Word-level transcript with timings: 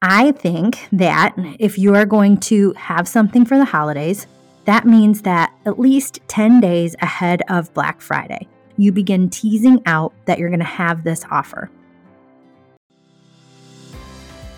I 0.00 0.30
think 0.30 0.86
that 0.92 1.34
if 1.58 1.76
you 1.76 1.96
are 1.96 2.06
going 2.06 2.38
to 2.40 2.72
have 2.74 3.08
something 3.08 3.44
for 3.44 3.58
the 3.58 3.64
holidays, 3.64 4.28
that 4.64 4.86
means 4.86 5.22
that 5.22 5.52
at 5.66 5.80
least 5.80 6.20
10 6.28 6.60
days 6.60 6.94
ahead 7.00 7.42
of 7.48 7.74
Black 7.74 8.00
Friday, 8.00 8.46
you 8.76 8.92
begin 8.92 9.28
teasing 9.28 9.82
out 9.86 10.12
that 10.26 10.38
you're 10.38 10.50
going 10.50 10.60
to 10.60 10.64
have 10.64 11.02
this 11.02 11.24
offer. 11.32 11.68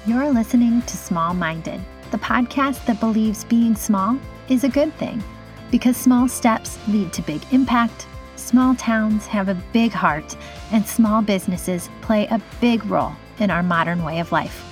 You're 0.06 0.28
listening 0.28 0.82
to 0.82 0.96
Small 0.98 1.32
Minded, 1.32 1.80
the 2.10 2.18
podcast 2.18 2.84
that 2.84 3.00
believes 3.00 3.44
being 3.44 3.74
small 3.74 4.18
is 4.50 4.64
a 4.64 4.68
good 4.68 4.92
thing 4.96 5.22
because 5.70 5.96
small 5.96 6.28
steps 6.28 6.78
lead 6.86 7.14
to 7.14 7.22
big 7.22 7.40
impact, 7.50 8.06
small 8.36 8.74
towns 8.74 9.24
have 9.26 9.48
a 9.48 9.62
big 9.72 9.92
heart, 9.92 10.36
and 10.70 10.84
small 10.84 11.22
businesses 11.22 11.88
play 12.02 12.26
a 12.26 12.42
big 12.60 12.84
role 12.84 13.12
in 13.38 13.50
our 13.50 13.62
modern 13.62 14.04
way 14.04 14.20
of 14.20 14.32
life. 14.32 14.69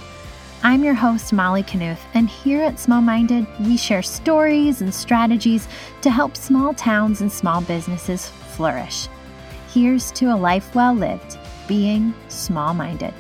I'm 0.65 0.83
your 0.83 0.95
host, 0.95 1.33
Molly 1.33 1.63
Knuth, 1.63 2.01
and 2.15 2.29
here 2.29 2.63
at 2.63 2.81
Small 2.81 3.01
Minded, 3.01 3.47
we 3.61 3.77
share 3.77 4.03
stories 4.03 4.83
and 4.83 4.93
strategies 4.93 5.69
to 6.03 6.11
help 6.11 6.37
small 6.37 6.75
towns 6.75 7.21
and 7.21 7.31
small 7.31 7.61
businesses 7.61 8.29
flourish. 8.29 9.07
Here's 9.73 10.11
to 10.13 10.27
a 10.27 10.35
life 10.35 10.75
well 10.75 10.95
lived, 10.95 11.39
being 11.69 12.13
small 12.27 12.75
minded. 12.75 13.15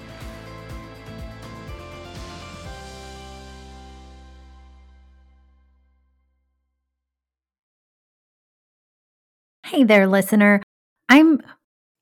Hey 9.64 9.84
there, 9.84 10.08
listener. 10.08 10.60
I'm, 11.08 11.40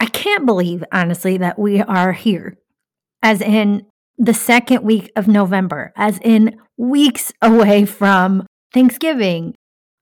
I 0.01 0.07
can't 0.07 0.47
believe, 0.47 0.83
honestly, 0.91 1.37
that 1.37 1.59
we 1.59 1.83
are 1.83 2.13
here. 2.13 2.57
As 3.23 3.43
in, 3.43 3.85
the 4.19 4.35
second 4.35 4.83
week 4.83 5.11
of 5.17 5.29
November, 5.29 5.93
as 5.97 6.19
in 6.23 6.59
weeks 6.77 7.33
away 7.43 7.85
from 7.85 8.47
Thanksgiving, 8.73 9.55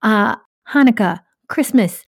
uh, 0.03 0.37
Hanukkah, 0.69 1.21
Christmas, 1.49 2.05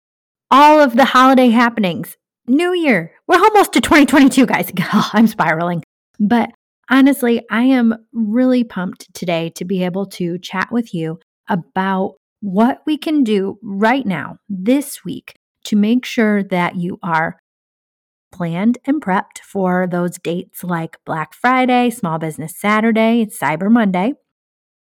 all 0.52 0.80
of 0.80 0.96
the 0.96 1.06
holiday 1.06 1.50
happenings, 1.50 2.16
New 2.48 2.74
Year. 2.74 3.12
We're 3.28 3.42
almost 3.42 3.74
to 3.74 3.82
2022, 3.82 4.46
guys. 4.46 4.72
I'm 5.14 5.28
spiraling. 5.28 5.84
But 6.20 6.52
honestly, 6.90 7.42
I 7.50 7.64
am 7.64 7.96
really 8.12 8.64
pumped 8.64 9.14
today 9.14 9.50
to 9.56 9.66
be 9.66 9.84
able 9.84 10.06
to 10.08 10.38
chat 10.40 10.72
with 10.72 10.94
you 10.94 11.20
about 11.50 12.16
what 12.42 12.82
we 12.86 12.98
can 12.98 13.24
do 13.24 13.58
right 13.64 14.06
now, 14.06 14.38
this 14.50 15.04
week, 15.06 15.34
to 15.66 15.76
make 15.76 16.06
sure 16.06 16.44
that 16.44 16.76
you 16.76 17.00
are 17.02 17.38
planned 18.34 18.78
and 18.86 19.02
prepped 19.02 19.40
for 19.44 19.88
those 19.88 20.18
dates 20.18 20.64
like 20.64 20.98
Black 21.06 21.34
Friday, 21.34 21.90
Small 21.90 22.18
Business 22.18 22.60
Saturday, 22.60 23.26
Cyber 23.28 23.72
Monday. 23.72 24.14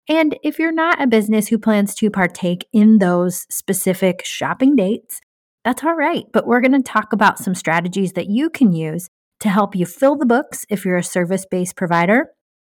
And 0.09 0.37
if 0.43 0.59
you're 0.59 0.71
not 0.71 1.01
a 1.01 1.07
business 1.07 1.47
who 1.47 1.57
plans 1.57 1.95
to 1.95 2.09
partake 2.09 2.67
in 2.73 2.97
those 2.97 3.45
specific 3.49 4.23
shopping 4.25 4.75
dates, 4.75 5.21
that's 5.63 5.83
all 5.83 5.95
right. 5.95 6.25
But 6.31 6.45
we're 6.45 6.61
going 6.61 6.73
to 6.73 6.91
talk 6.91 7.13
about 7.13 7.39
some 7.39 7.55
strategies 7.55 8.13
that 8.13 8.29
you 8.29 8.49
can 8.49 8.73
use 8.73 9.09
to 9.39 9.49
help 9.49 9.75
you 9.75 9.85
fill 9.85 10.15
the 10.15 10.25
books 10.25 10.65
if 10.69 10.85
you're 10.85 10.97
a 10.97 11.03
service 11.03 11.45
based 11.49 11.75
provider, 11.75 12.27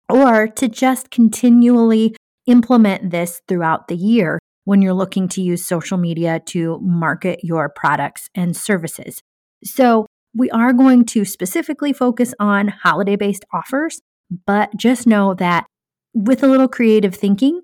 or 0.08 0.48
to 0.48 0.68
just 0.68 1.10
continually 1.10 2.16
implement 2.46 3.10
this 3.10 3.40
throughout 3.46 3.88
the 3.88 3.96
year 3.96 4.38
when 4.64 4.82
you're 4.82 4.94
looking 4.94 5.28
to 5.28 5.40
use 5.40 5.64
social 5.64 5.98
media 5.98 6.40
to 6.46 6.78
market 6.80 7.40
your 7.42 7.68
products 7.68 8.28
and 8.34 8.56
services. 8.56 9.20
So, 9.64 10.06
we 10.34 10.50
are 10.50 10.72
going 10.72 11.04
to 11.06 11.24
specifically 11.24 11.92
focus 11.92 12.34
on 12.38 12.68
holiday 12.68 13.16
based 13.16 13.44
offers, 13.52 14.00
but 14.46 14.74
just 14.76 15.06
know 15.06 15.34
that 15.34 15.66
with 16.14 16.42
a 16.42 16.46
little 16.46 16.68
creative 16.68 17.14
thinking, 17.14 17.62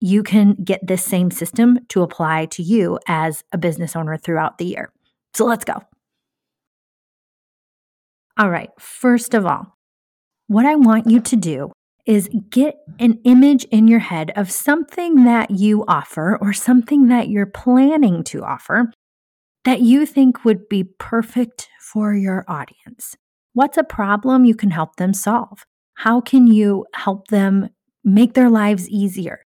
you 0.00 0.22
can 0.22 0.54
get 0.54 0.86
this 0.86 1.04
same 1.04 1.30
system 1.30 1.78
to 1.88 2.02
apply 2.02 2.46
to 2.46 2.62
you 2.62 2.98
as 3.06 3.44
a 3.52 3.58
business 3.58 3.94
owner 3.94 4.16
throughout 4.16 4.58
the 4.58 4.64
year. 4.64 4.92
So 5.34 5.44
let's 5.44 5.64
go. 5.64 5.80
All 8.36 8.50
right, 8.50 8.70
first 8.78 9.34
of 9.34 9.46
all, 9.46 9.76
what 10.48 10.66
I 10.66 10.74
want 10.74 11.08
you 11.08 11.20
to 11.20 11.36
do 11.36 11.72
is 12.04 12.28
get 12.50 12.78
an 12.98 13.20
image 13.24 13.64
in 13.64 13.86
your 13.86 14.00
head 14.00 14.32
of 14.34 14.50
something 14.50 15.24
that 15.24 15.52
you 15.52 15.84
offer 15.86 16.36
or 16.40 16.52
something 16.52 17.06
that 17.06 17.28
you're 17.28 17.46
planning 17.46 18.24
to 18.24 18.42
offer 18.42 18.90
that 19.64 19.80
you 19.80 20.04
think 20.04 20.44
would 20.44 20.68
be 20.68 20.82
perfect 20.82 21.68
for 21.92 22.14
your 22.14 22.44
audience? 22.48 23.16
What's 23.54 23.76
a 23.76 23.84
problem 23.84 24.44
you 24.44 24.54
can 24.54 24.70
help 24.70 24.96
them 24.96 25.12
solve? 25.12 25.64
How 25.94 26.20
can 26.20 26.46
you 26.46 26.86
help 26.94 27.28
them 27.28 27.68
make 28.02 28.34
their 28.34 28.48
lives 28.48 28.88
easier? 28.88 29.44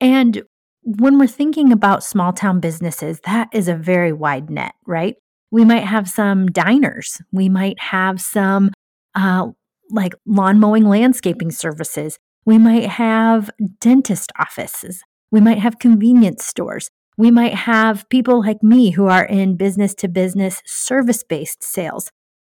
And 0.00 0.42
when 0.82 1.18
we're 1.18 1.26
thinking 1.26 1.72
about 1.72 2.04
small 2.04 2.32
town 2.32 2.60
businesses, 2.60 3.20
that 3.24 3.48
is 3.52 3.68
a 3.68 3.76
very 3.76 4.12
wide 4.12 4.50
net, 4.50 4.74
right? 4.86 5.16
We 5.50 5.64
might 5.64 5.84
have 5.84 6.08
some 6.08 6.48
diners, 6.48 7.22
we 7.32 7.48
might 7.48 7.80
have 7.80 8.20
some 8.20 8.70
uh, 9.14 9.48
like 9.90 10.14
lawn 10.26 10.58
mowing 10.58 10.84
landscaping 10.84 11.52
services, 11.52 12.18
we 12.44 12.58
might 12.58 12.86
have 12.86 13.50
dentist 13.80 14.32
offices, 14.38 15.02
we 15.30 15.40
might 15.40 15.58
have 15.58 15.78
convenience 15.78 16.44
stores. 16.44 16.90
We 17.16 17.30
might 17.30 17.54
have 17.54 18.08
people 18.08 18.40
like 18.40 18.62
me 18.62 18.90
who 18.90 19.06
are 19.06 19.24
in 19.24 19.56
business 19.56 19.94
to 19.96 20.08
business 20.08 20.60
service 20.66 21.22
based 21.22 21.62
sales. 21.62 22.10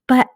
But 0.07 0.27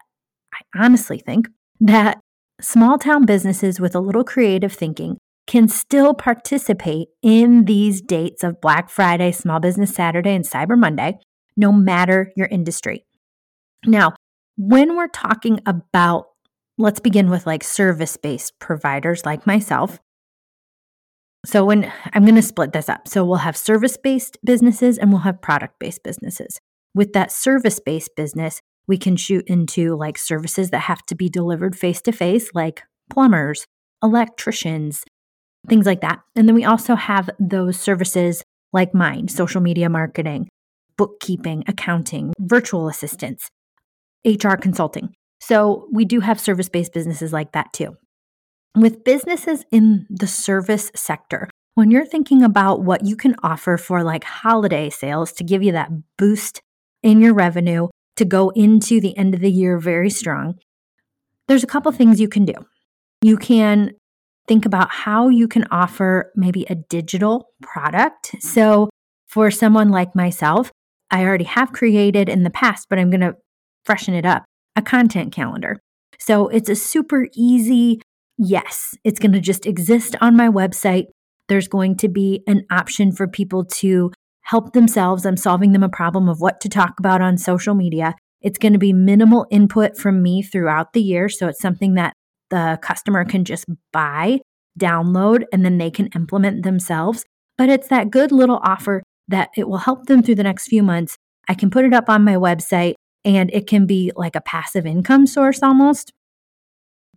I 0.53 0.83
honestly 0.83 1.19
think 1.19 1.47
that 1.79 2.19
small 2.61 2.97
town 2.97 3.25
businesses 3.25 3.79
with 3.79 3.95
a 3.95 3.99
little 3.99 4.23
creative 4.23 4.73
thinking 4.73 5.17
can 5.47 5.67
still 5.67 6.13
participate 6.13 7.09
in 7.21 7.65
these 7.65 8.01
dates 8.01 8.43
of 8.43 8.61
Black 8.61 8.89
Friday, 8.89 9.31
Small 9.31 9.59
Business 9.59 9.93
Saturday, 9.93 10.33
and 10.33 10.45
Cyber 10.45 10.77
Monday, 10.77 11.19
no 11.55 11.71
matter 11.71 12.31
your 12.35 12.47
industry. 12.47 13.05
Now, 13.85 14.13
when 14.57 14.95
we're 14.95 15.07
talking 15.07 15.59
about, 15.65 16.25
let's 16.77 16.99
begin 16.99 17.29
with 17.29 17.45
like 17.45 17.63
service 17.63 18.17
based 18.17 18.57
providers 18.59 19.25
like 19.25 19.45
myself, 19.45 19.99
so 21.45 21.63
when 21.65 21.91
I'm 22.13 22.23
going 22.23 22.35
to 22.35 22.41
split 22.41 22.73
this 22.73 22.89
up. 22.89 23.07
So 23.07 23.23
we'll 23.23 23.37
have 23.37 23.57
service-based 23.57 24.37
businesses 24.43 24.97
and 24.97 25.11
we'll 25.11 25.21
have 25.21 25.41
product-based 25.41 26.03
businesses. 26.03 26.59
With 26.93 27.13
that 27.13 27.31
service-based 27.31 28.15
business, 28.15 28.61
we 28.87 28.97
can 28.97 29.15
shoot 29.15 29.45
into 29.47 29.95
like 29.95 30.17
services 30.17 30.69
that 30.69 30.79
have 30.79 31.05
to 31.07 31.15
be 31.15 31.29
delivered 31.29 31.77
face 31.77 32.01
to 32.03 32.11
face 32.11 32.49
like 32.53 32.83
plumbers, 33.09 33.65
electricians, 34.03 35.03
things 35.67 35.85
like 35.85 36.01
that. 36.01 36.19
And 36.35 36.47
then 36.47 36.55
we 36.55 36.65
also 36.65 36.95
have 36.95 37.29
those 37.39 37.79
services 37.79 38.43
like 38.73 38.93
mine, 38.93 39.27
social 39.27 39.61
media 39.61 39.89
marketing, 39.89 40.47
bookkeeping, 40.97 41.63
accounting, 41.67 42.33
virtual 42.39 42.87
assistants, 42.87 43.49
HR 44.25 44.55
consulting. 44.55 45.13
So 45.39 45.87
we 45.91 46.05
do 46.05 46.19
have 46.21 46.39
service-based 46.39 46.93
businesses 46.93 47.33
like 47.33 47.51
that 47.53 47.73
too. 47.73 47.97
With 48.75 49.05
businesses 49.05 49.63
in 49.71 50.05
the 50.09 50.27
service 50.27 50.91
sector, 50.95 51.49
when 51.75 51.91
you're 51.91 52.05
thinking 52.05 52.43
about 52.43 52.81
what 52.83 53.05
you 53.05 53.15
can 53.15 53.35
offer 53.41 53.77
for 53.77 54.03
like 54.03 54.25
holiday 54.25 54.89
sales 54.89 55.31
to 55.33 55.45
give 55.45 55.63
you 55.63 55.71
that 55.71 55.91
boost 56.17 56.61
in 57.01 57.21
your 57.21 57.33
revenue 57.33 57.87
to 58.17 58.25
go 58.25 58.49
into 58.49 58.99
the 58.99 59.17
end 59.17 59.33
of 59.33 59.39
the 59.39 59.51
year 59.51 59.77
very 59.79 60.09
strong, 60.09 60.55
there's 61.47 61.63
a 61.63 61.67
couple 61.67 61.89
things 61.93 62.19
you 62.19 62.27
can 62.27 62.43
do. 62.43 62.53
You 63.21 63.37
can 63.37 63.91
think 64.45 64.65
about 64.65 64.91
how 64.91 65.29
you 65.29 65.47
can 65.47 65.65
offer 65.71 66.33
maybe 66.35 66.65
a 66.69 66.75
digital 66.75 67.49
product. 67.61 68.35
So, 68.39 68.89
for 69.27 69.51
someone 69.51 69.89
like 69.89 70.15
myself, 70.15 70.71
I 71.09 71.23
already 71.23 71.45
have 71.45 71.71
created 71.71 72.27
in 72.27 72.43
the 72.43 72.49
past, 72.49 72.87
but 72.89 72.99
I'm 72.99 73.09
going 73.09 73.21
to 73.21 73.35
freshen 73.85 74.13
it 74.13 74.25
up 74.25 74.43
a 74.75 74.81
content 74.81 75.33
calendar. 75.33 75.79
So, 76.19 76.49
it's 76.49 76.69
a 76.69 76.75
super 76.75 77.29
easy 77.33 78.01
Yes, 78.37 78.95
it's 79.03 79.19
going 79.19 79.31
to 79.31 79.39
just 79.39 79.65
exist 79.65 80.15
on 80.19 80.35
my 80.35 80.49
website. 80.49 81.05
There's 81.47 81.67
going 81.67 81.95
to 81.97 82.09
be 82.09 82.43
an 82.47 82.65
option 82.69 83.11
for 83.11 83.27
people 83.27 83.65
to 83.65 84.11
help 84.41 84.73
themselves. 84.73 85.25
I'm 85.25 85.37
solving 85.37 85.71
them 85.71 85.83
a 85.83 85.89
problem 85.89 86.27
of 86.27 86.41
what 86.41 86.59
to 86.61 86.69
talk 86.69 86.99
about 86.99 87.21
on 87.21 87.37
social 87.37 87.75
media. 87.75 88.15
It's 88.41 88.59
going 88.59 88.73
to 88.73 88.79
be 88.79 88.93
minimal 88.93 89.47
input 89.49 89.97
from 89.97 90.21
me 90.21 90.41
throughout 90.41 90.93
the 90.93 91.01
year. 91.01 91.29
So 91.29 91.47
it's 91.47 91.61
something 91.61 91.95
that 91.95 92.13
the 92.49 92.77
customer 92.81 93.25
can 93.25 93.45
just 93.45 93.65
buy, 93.91 94.39
download, 94.79 95.43
and 95.51 95.63
then 95.63 95.77
they 95.77 95.89
can 95.89 96.07
implement 96.15 96.63
themselves. 96.63 97.23
But 97.57 97.69
it's 97.69 97.87
that 97.87 98.11
good 98.11 98.31
little 98.31 98.59
offer 98.63 99.01
that 99.29 99.49
it 99.55 99.67
will 99.67 99.77
help 99.77 100.05
them 100.05 100.21
through 100.21 100.35
the 100.35 100.43
next 100.43 100.67
few 100.67 100.83
months. 100.83 101.17
I 101.47 101.53
can 101.53 101.69
put 101.69 101.85
it 101.85 101.93
up 101.93 102.09
on 102.09 102.23
my 102.23 102.35
website 102.35 102.95
and 103.23 103.49
it 103.53 103.65
can 103.65 103.87
be 103.87 104.11
like 104.15 104.35
a 104.35 104.41
passive 104.41 104.85
income 104.85 105.25
source 105.25 105.63
almost 105.63 106.11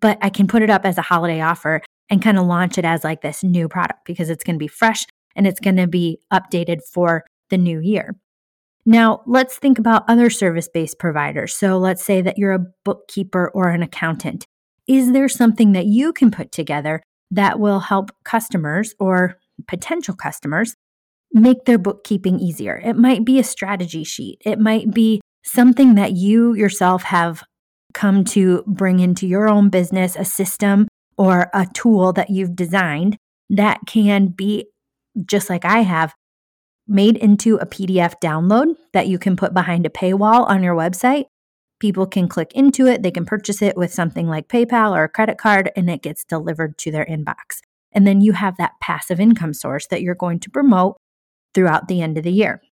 but 0.01 0.19
I 0.21 0.31
can 0.31 0.47
put 0.47 0.63
it 0.63 0.71
up 0.71 0.85
as 0.85 0.99
a 0.99 1.03
holiday 1.03 1.41
offer 1.41 1.83
and 2.11 2.23
kind 2.23 2.39
of 2.39 2.47
launch 2.47 2.79
it 2.79 2.85
as 2.85 3.05
like 3.05 3.21
this 3.21 3.45
new 3.45 3.69
product 3.69 4.01
because 4.05 4.31
it's 4.31 4.45
going 4.45 4.57
to 4.57 4.59
be 4.59 4.69
fresh 4.69 5.05
and 5.37 5.47
it's 5.47 5.61
going 5.61 5.77
to 5.77 5.87
be 5.87 6.19
updated 6.33 6.79
for 6.93 7.25
the 7.51 7.59
new 7.59 7.81
year. 7.81 8.17
Now, 8.87 9.23
let's 9.27 9.57
think 9.57 9.79
about 9.79 10.05
other 10.09 10.31
service 10.31 10.69
based 10.73 10.99
providers. 10.99 11.55
So, 11.55 11.79
let's 11.79 12.03
say 12.03 12.23
that 12.23 12.39
you're 12.39 12.53
a 12.53 12.65
bookkeeper 12.85 13.51
or 13.55 13.69
an 13.69 13.83
accountant. 13.83 14.47
Is 14.87 15.13
there 15.13 15.29
something 15.29 15.73
that 15.73 15.87
you 15.87 16.13
can 16.13 16.31
put 16.31 16.51
together 16.51 17.03
that 17.31 17.61
will 17.61 17.81
help 17.81 18.11
customers 18.25 18.95
or 18.99 19.39
potential 19.67 20.15
customers 20.15 20.75
make 21.33 21.65
their 21.65 21.79
bookkeeping 21.79 22.39
easier. 22.39 22.81
It 22.83 22.97
might 22.97 23.25
be 23.25 23.39
a 23.39 23.45
strategy 23.45 24.05
sheet, 24.05 24.41
it 24.45 24.59
might 24.59 24.93
be 24.93 25.21
something 25.45 25.95
that 25.95 26.13
you 26.13 26.55
yourself 26.55 27.03
have 27.05 27.43
come 27.99 28.23
to 28.23 28.63
bring 28.65 29.01
into 29.01 29.27
your 29.27 29.49
own 29.49 29.71
business, 29.71 30.15
a 30.15 30.25
system 30.25 30.87
or 31.17 31.51
a 31.53 31.67
tool 31.75 32.13
that 32.13 32.31
you've 32.31 32.55
designed 32.55 33.17
that 33.51 33.81
can 33.89 34.29
be 34.29 34.67
just 35.27 35.51
like 35.51 35.65
I 35.65 35.81
have 35.81 36.15
made 36.87 37.17
into 37.17 37.57
a 37.57 37.67
PDF 37.67 38.15
download 38.23 38.77
that 38.93 39.09
you 39.09 39.19
can 39.19 39.35
put 39.35 39.53
behind 39.53 39.85
a 39.85 39.91
paywall 39.91 40.49
on 40.49 40.63
your 40.63 40.77
website. 40.77 41.25
People 41.81 42.07
can 42.07 42.29
click 42.29 42.53
into 42.55 42.87
it, 42.87 43.03
they 43.03 43.11
can 43.11 43.27
purchase 43.27 43.63
it 43.63 43.77
with 43.77 43.93
something 43.93 44.29
like 44.29 44.47
PayPal 44.47 44.93
or 44.93 45.03
a 45.03 45.09
credit 45.09 45.37
card, 45.37 45.73
and 45.75 45.91
it 45.91 46.01
gets 46.01 46.23
delivered 46.23 46.79
to 46.79 46.93
their 46.93 47.05
inbox. 47.05 47.63
And 47.91 48.07
then 48.07 48.21
you 48.21 48.33
have 48.33 48.57
that 48.59 48.75
passive 48.81 49.19
income 49.19 49.55
source 49.55 49.89
that 49.89 50.03
you're 50.03 50.15
going 50.15 50.39
to 50.41 50.51
promote 50.51 50.99
throughout 51.53 51.89
the 51.89 52.01
end 52.01 52.17
of 52.17 52.23
the 52.23 52.33
year. 52.33 52.63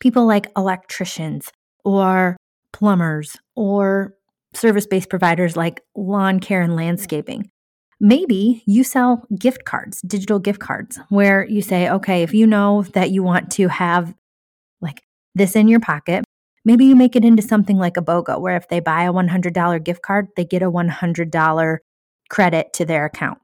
People 0.00 0.24
like 0.24 0.46
electricians 0.56 1.52
or 1.84 2.38
plumbers 2.72 3.36
or 3.54 4.14
service 4.54 4.86
based 4.86 5.08
providers 5.08 5.56
like 5.56 5.82
lawn 5.96 6.40
care 6.40 6.62
and 6.62 6.76
landscaping. 6.76 7.50
Maybe 8.00 8.62
you 8.66 8.82
sell 8.82 9.24
gift 9.38 9.64
cards, 9.64 10.00
digital 10.02 10.38
gift 10.38 10.60
cards, 10.60 10.98
where 11.08 11.46
you 11.46 11.62
say, 11.62 11.88
okay, 11.88 12.22
if 12.22 12.34
you 12.34 12.46
know 12.46 12.82
that 12.94 13.10
you 13.10 13.22
want 13.22 13.50
to 13.52 13.68
have 13.68 14.14
like 14.80 15.02
this 15.34 15.54
in 15.54 15.68
your 15.68 15.80
pocket, 15.80 16.24
maybe 16.64 16.84
you 16.84 16.96
make 16.96 17.14
it 17.14 17.24
into 17.24 17.42
something 17.42 17.78
like 17.78 17.96
a 17.96 18.02
BOGO, 18.02 18.40
where 18.40 18.56
if 18.56 18.68
they 18.68 18.80
buy 18.80 19.04
a 19.04 19.12
$100 19.12 19.84
gift 19.84 20.02
card, 20.02 20.28
they 20.36 20.44
get 20.44 20.62
a 20.62 20.70
$100 20.70 21.78
credit 22.28 22.72
to 22.72 22.84
their 22.84 23.04
account. 23.04 23.38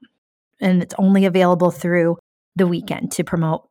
And 0.59 0.83
it's 0.83 0.95
only 0.97 1.25
available 1.25 1.71
through 1.71 2.17
the 2.55 2.67
weekend 2.67 3.13
to 3.13 3.23
promote 3.23 3.65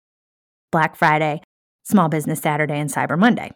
Black 0.73 0.96
Friday, 0.96 1.43
Small 1.85 2.08
Business 2.08 2.40
Saturday, 2.40 2.79
and 2.79 2.90
Cyber 2.90 3.19
Monday. 3.19 3.50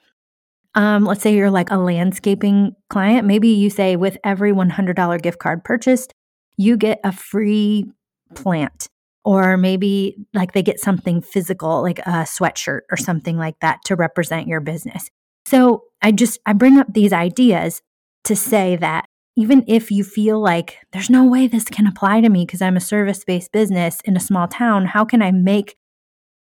Um, 0.75 1.05
let's 1.05 1.23
say 1.23 1.35
you're 1.35 1.51
like 1.51 1.71
a 1.71 1.77
landscaping 1.77 2.75
client. 2.89 3.27
Maybe 3.27 3.49
you 3.49 3.69
say 3.71 3.97
with 3.97 4.17
every 4.25 4.53
$100 4.53 5.23
gift 5.23 5.39
card 5.39 5.65
purchased, 5.65 6.15
you 6.57 6.77
get 6.77 7.01
a 7.05 7.13
free 7.13 7.91
plant. 8.35 8.89
Or 9.25 9.57
maybe 9.57 10.17
like 10.35 10.53
they 10.53 10.63
get 10.63 10.81
something 10.81 11.23
physical, 11.23 11.83
like 11.83 12.01
a 12.01 12.25
sweatshirt 12.25 12.81
or 12.91 12.97
something 12.97 13.37
like 13.37 13.55
that 13.61 13.79
to 13.85 13.95
represent 13.95 14.49
your 14.49 14.61
business. 14.61 15.11
So 15.45 15.85
I 16.01 16.11
just, 16.11 16.41
I 16.45 16.55
bring 16.55 16.79
up 16.79 16.93
these 16.93 17.13
ideas 17.13 17.83
to 18.25 18.35
say 18.35 18.77
that 18.77 19.07
even 19.37 19.65
if 19.67 19.91
you 19.91 20.05
feel 20.05 20.41
like 20.41 20.79
there's 20.93 21.09
no 21.09 21.25
way 21.25 21.47
this 21.47 21.65
can 21.65 21.87
apply 21.87 22.21
to 22.21 22.29
me 22.29 22.45
because 22.45 22.61
I'm 22.61 22.77
a 22.77 22.81
service 22.81 23.25
based 23.25 23.53
business 23.53 24.01
in 24.05 24.17
a 24.17 24.21
small 24.21 24.49
town, 24.49 24.87
how 24.87 25.05
can 25.05 25.23
I 25.23 25.31
make 25.31 25.77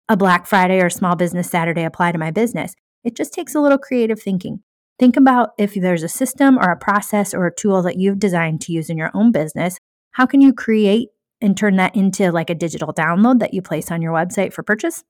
a 0.07 0.17
Black 0.17 0.47
Friday 0.47 0.81
or 0.81 0.89
Small 0.89 1.15
Business 1.15 1.49
Saturday 1.49 1.83
apply 1.83 2.11
to 2.11 2.17
my 2.17 2.31
business? 2.31 2.73
It 3.03 3.15
just 3.15 3.33
takes 3.33 3.55
a 3.55 3.61
little 3.61 3.77
creative 3.77 4.21
thinking. 4.21 4.61
Think 4.97 5.15
about 5.15 5.51
if 5.57 5.73
there's 5.75 6.03
a 6.03 6.09
system 6.09 6.57
or 6.57 6.71
a 6.71 6.77
process 6.77 7.33
or 7.33 7.45
a 7.45 7.55
tool 7.55 7.81
that 7.83 7.97
you've 7.97 8.19
designed 8.19 8.61
to 8.61 8.73
use 8.73 8.89
in 8.89 8.97
your 8.97 9.11
own 9.13 9.31
business. 9.31 9.77
How 10.11 10.25
can 10.25 10.41
you 10.41 10.53
create 10.53 11.09
and 11.41 11.55
turn 11.55 11.77
that 11.77 11.95
into 11.95 12.31
like 12.31 12.49
a 12.49 12.55
digital 12.55 12.93
download 12.93 13.39
that 13.39 13.53
you 13.53 13.61
place 13.61 13.91
on 13.91 14.01
your 14.01 14.13
website 14.13 14.51
for 14.51 14.63
purchase? 14.63 15.03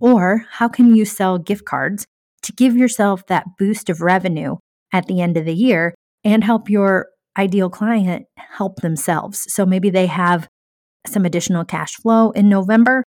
Or 0.00 0.46
how 0.50 0.68
can 0.68 0.94
you 0.94 1.04
sell 1.04 1.38
gift 1.38 1.66
cards 1.66 2.06
to 2.42 2.52
give 2.52 2.76
yourself 2.76 3.26
that 3.26 3.44
boost 3.58 3.90
of 3.90 4.00
revenue 4.00 4.56
at 4.92 5.06
the 5.06 5.20
end 5.20 5.36
of 5.36 5.44
the 5.44 5.54
year 5.54 5.94
and 6.24 6.42
help 6.42 6.70
your 6.70 7.08
ideal 7.36 7.68
client 7.68 8.26
help 8.36 8.76
themselves? 8.76 9.44
So 9.52 9.66
maybe 9.66 9.90
they 9.90 10.06
have 10.06 10.48
some 11.06 11.26
additional 11.26 11.64
cash 11.64 11.94
flow 11.96 12.30
in 12.30 12.48
November 12.48 13.04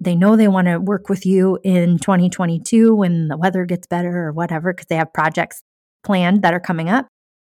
they 0.00 0.14
know 0.14 0.36
they 0.36 0.48
want 0.48 0.66
to 0.68 0.78
work 0.78 1.08
with 1.08 1.24
you 1.24 1.58
in 1.64 1.98
2022 1.98 2.94
when 2.94 3.28
the 3.28 3.36
weather 3.36 3.64
gets 3.64 3.86
better 3.86 4.26
or 4.26 4.32
whatever, 4.32 4.72
because 4.72 4.86
they 4.86 4.96
have 4.96 5.12
projects 5.12 5.62
planned 6.04 6.42
that 6.42 6.54
are 6.54 6.60
coming 6.60 6.88
up. 6.88 7.06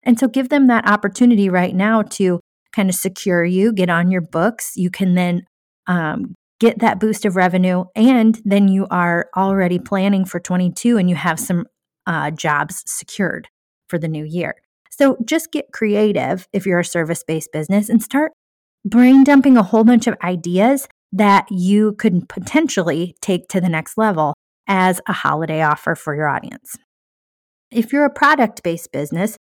And 0.03 0.19
so 0.19 0.27
give 0.27 0.49
them 0.49 0.67
that 0.67 0.89
opportunity 0.89 1.49
right 1.49 1.75
now 1.75 2.03
to 2.03 2.41
kind 2.73 2.89
of 2.89 2.97
secure 2.97 3.45
you, 3.45 3.73
get 3.73 3.91
on 3.91 4.11
your 4.11 4.21
books. 4.21 4.73
You 4.77 4.91
can 4.91 5.15
then 5.15 5.43
um, 5.87 6.35
get 6.59 6.81
that 6.81 6.99
boost 6.99 7.25
of 7.25 7.37
revenue. 7.37 7.85
And 7.95 8.41
then 8.45 8.69
you 8.69 8.87
are 8.91 9.29
already 9.37 9.79
planning 9.79 10.25
for 10.25 10.41
22 10.41 10.97
and 10.97 11.09
you 11.09 11.17
have 11.17 11.39
some 11.39 11.67
uh, 12.07 12.31
jobs 12.31 12.83
secured 12.87 13.49
for 13.89 13.99
the 13.99 14.09
new 14.09 14.25
year. 14.25 14.57
So 14.91 15.17
just 15.25 15.53
get 15.53 15.73
creative 15.73 16.47
if 16.53 16.67
you're 16.67 16.81
a 16.81 16.85
service 16.85 17.25
based 17.25 17.51
business 17.53 17.89
and 17.89 18.03
start 18.03 18.33
brain 18.85 19.25
dumping 19.25 19.57
a 19.57 19.63
whole 19.63 19.85
bunch 19.85 20.07
of 20.07 20.17
ideas 20.23 20.89
that 21.13 21.47
you 21.51 21.93
could 21.95 22.29
potentially 22.29 23.15
take 23.21 23.49
to 23.49 23.61
the 23.61 23.69
next 23.69 23.99
level 23.99 24.35
as 24.67 25.01
a 25.07 25.13
holiday 25.13 25.63
offer 25.63 25.95
for 25.95 26.15
your 26.15 26.29
audience. 26.29 26.77
If 27.71 27.93
you're 27.93 28.05
a 28.05 28.11
product 28.11 28.63
based 28.63 28.93
business, 28.93 29.37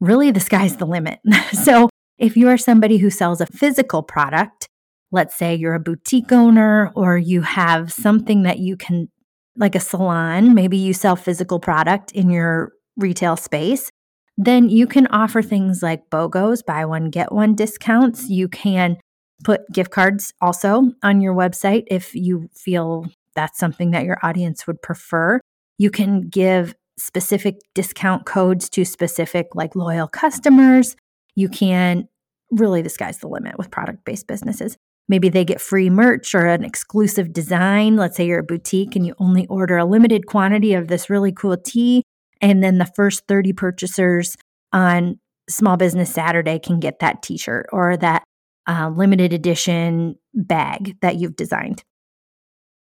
really 0.00 0.30
the 0.30 0.40
sky's 0.40 0.76
the 0.76 0.86
limit. 0.86 1.20
so, 1.52 1.88
if 2.16 2.36
you 2.36 2.48
are 2.48 2.58
somebody 2.58 2.98
who 2.98 3.10
sells 3.10 3.40
a 3.40 3.46
physical 3.46 4.02
product, 4.02 4.68
let's 5.10 5.34
say 5.34 5.54
you're 5.54 5.74
a 5.74 5.80
boutique 5.80 6.30
owner 6.30 6.92
or 6.94 7.18
you 7.18 7.42
have 7.42 7.92
something 7.92 8.44
that 8.44 8.60
you 8.60 8.76
can, 8.76 9.08
like 9.56 9.74
a 9.74 9.80
salon, 9.80 10.54
maybe 10.54 10.76
you 10.76 10.92
sell 10.92 11.16
physical 11.16 11.58
product 11.58 12.12
in 12.12 12.30
your 12.30 12.72
retail 12.96 13.36
space, 13.36 13.90
then 14.36 14.68
you 14.68 14.86
can 14.86 15.06
offer 15.08 15.42
things 15.42 15.82
like 15.82 16.08
BOGOs, 16.10 16.64
buy 16.64 16.84
one, 16.84 17.10
get 17.10 17.32
one 17.32 17.54
discounts. 17.54 18.28
You 18.28 18.48
can 18.48 18.96
put 19.44 19.70
gift 19.72 19.90
cards 19.90 20.32
also 20.40 20.90
on 21.02 21.20
your 21.20 21.34
website 21.34 21.84
if 21.88 22.14
you 22.14 22.48
feel 22.54 23.06
that's 23.34 23.58
something 23.58 23.90
that 23.92 24.04
your 24.04 24.18
audience 24.22 24.66
would 24.66 24.80
prefer. 24.82 25.40
You 25.78 25.90
can 25.90 26.28
give 26.28 26.74
specific 26.98 27.56
discount 27.74 28.26
codes 28.26 28.68
to 28.70 28.84
specific, 28.84 29.54
like 29.54 29.74
loyal 29.74 30.08
customers. 30.08 30.96
You 31.34 31.48
can 31.48 32.08
really, 32.50 32.82
the 32.82 32.88
sky's 32.88 33.18
the 33.18 33.28
limit 33.28 33.58
with 33.58 33.70
product 33.70 34.04
based 34.04 34.26
businesses. 34.26 34.76
Maybe 35.08 35.28
they 35.28 35.44
get 35.44 35.60
free 35.60 35.90
merch 35.90 36.34
or 36.34 36.46
an 36.46 36.64
exclusive 36.64 37.32
design. 37.32 37.96
Let's 37.96 38.16
say 38.16 38.26
you're 38.26 38.38
a 38.38 38.44
boutique 38.44 38.96
and 38.96 39.06
you 39.06 39.14
only 39.18 39.46
order 39.48 39.76
a 39.76 39.84
limited 39.84 40.26
quantity 40.26 40.74
of 40.74 40.88
this 40.88 41.10
really 41.10 41.32
cool 41.32 41.56
tee. 41.56 42.02
And 42.40 42.62
then 42.62 42.78
the 42.78 42.86
first 42.86 43.24
30 43.28 43.52
purchasers 43.52 44.36
on 44.72 45.18
Small 45.48 45.76
Business 45.76 46.12
Saturday 46.12 46.58
can 46.58 46.80
get 46.80 47.00
that 47.00 47.22
t 47.22 47.36
shirt 47.36 47.66
or 47.70 47.96
that 47.98 48.24
uh, 48.66 48.90
limited 48.94 49.32
edition 49.32 50.16
bag 50.34 50.96
that 51.00 51.16
you've 51.16 51.36
designed. 51.36 51.84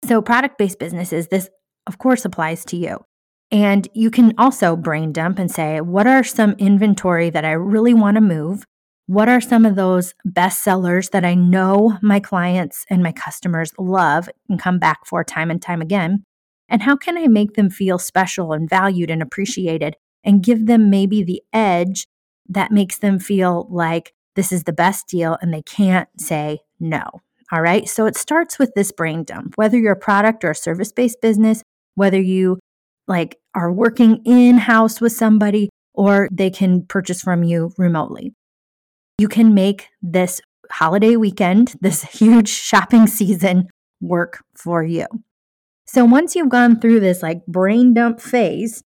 So, 0.05 0.21
product 0.23 0.59
based 0.59 0.79
businesses, 0.79 1.29
this 1.29 1.49
of 1.87 1.99
course 1.99 2.25
applies 2.25 2.65
to 2.67 2.77
you. 2.77 2.99
And 3.51 3.87
you 3.93 4.11
can 4.11 4.33
also 4.39 4.77
brain 4.77 5.13
dump 5.13 5.39
and 5.39 5.51
say, 5.51 5.81
what 5.81 6.07
are 6.07 6.25
some 6.25 6.53
inventory 6.53 7.29
that 7.31 7.45
I 7.45 7.53
really 7.53 7.93
want 7.93 8.15
to 8.15 8.23
move? 8.23 8.65
What 9.07 9.29
are 9.29 9.43
some 9.43 9.67
of 9.67 9.77
those 9.77 10.15
best 10.25 10.63
sellers 10.63 11.11
that 11.11 11.25
I 11.25 11.35
know 11.35 11.99
my 12.01 12.19
clients 12.19 12.87
and 12.89 13.03
my 13.03 13.13
customers 13.13 13.73
love 13.79 14.29
and 14.49 14.59
come 14.59 14.79
back 14.79 15.05
for 15.05 15.23
time 15.23 15.51
and 15.51 15.61
time 15.61 15.83
again? 15.83 16.25
And 16.69 16.81
how 16.81 16.97
can 16.97 17.19
I 17.19 17.27
make 17.27 17.55
them 17.55 17.69
feel 17.69 17.99
special 17.99 18.55
and 18.55 18.71
valued 18.71 19.11
and 19.11 19.21
appreciated 19.21 19.97
and 20.25 20.43
give 20.43 20.67
them 20.67 20.89
maybe 20.89 21.23
the 21.23 21.43
edge 21.53 22.07
that 22.49 22.73
makes 22.73 22.99
them 22.99 23.19
feel 23.19 23.69
like 23.71 24.15
this 24.35 24.53
is 24.53 24.65
the 24.65 24.73
best 24.73 25.09
deal 25.09 25.37
and 25.41 25.53
they 25.53 25.63
can't 25.63 26.09
say 26.19 26.61
no. 26.81 27.03
All 27.51 27.61
right. 27.61 27.89
So 27.89 28.07
it 28.07 28.17
starts 28.17 28.59
with 28.59 28.73
this 28.75 28.93
brain 28.93 29.25
dump, 29.25 29.55
whether 29.57 29.79
you're 29.79 29.93
a 29.93 29.97
product 29.97 30.43
or 30.45 30.51
a 30.51 30.55
service 30.55 30.91
based 30.91 31.21
business, 31.21 31.63
whether 31.95 32.21
you 32.21 32.59
like 33.07 33.39
are 33.55 33.71
working 33.71 34.23
in 34.25 34.57
house 34.57 35.01
with 35.01 35.13
somebody 35.13 35.69
or 35.93 36.29
they 36.33 36.51
can 36.51 36.87
purchase 36.87 37.21
from 37.21 37.43
you 37.43 37.73
remotely. 37.77 38.33
You 39.19 39.29
can 39.29 39.53
make 39.53 39.89
this 40.01 40.41
holiday 40.71 41.17
weekend, 41.17 41.75
this 41.81 42.03
huge 42.03 42.49
shopping 42.49 43.07
season 43.07 43.69
work 44.01 44.43
for 44.57 44.83
you. 44.83 45.07
So 45.87 46.07
once 46.07 46.35
you've 46.35 46.49
gone 46.49 46.81
through 46.81 47.01
this 47.01 47.23
like 47.23 47.45
brain 47.47 47.93
dump 47.93 48.21
phase, 48.21 48.83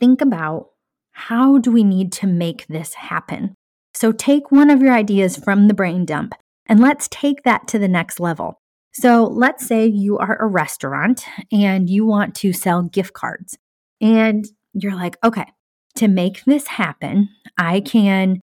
think 0.00 0.20
about 0.20 0.70
how 1.12 1.58
do 1.58 1.70
we 1.70 1.84
need 1.84 2.10
to 2.12 2.26
make 2.26 2.66
this 2.66 2.94
happen? 2.94 3.54
So 3.96 4.12
take 4.12 4.52
one 4.52 4.68
of 4.68 4.82
your 4.82 4.92
ideas 4.92 5.38
from 5.38 5.68
the 5.68 5.74
brain 5.74 6.04
dump 6.04 6.34
and 6.66 6.80
let's 6.80 7.08
take 7.10 7.44
that 7.44 7.66
to 7.68 7.78
the 7.78 7.88
next 7.88 8.20
level. 8.20 8.60
So 8.92 9.24
let's 9.24 9.66
say 9.66 9.86
you 9.86 10.18
are 10.18 10.36
a 10.36 10.46
restaurant 10.46 11.24
and 11.50 11.88
you 11.88 12.04
want 12.04 12.34
to 12.36 12.52
sell 12.52 12.82
gift 12.82 13.14
cards. 13.14 13.56
And 14.02 14.44
you're 14.74 14.94
like, 14.94 15.16
okay, 15.24 15.46
to 15.94 16.08
make 16.08 16.44
this 16.44 16.66
happen, 16.66 17.30
I 17.56 17.80
can 17.80 18.42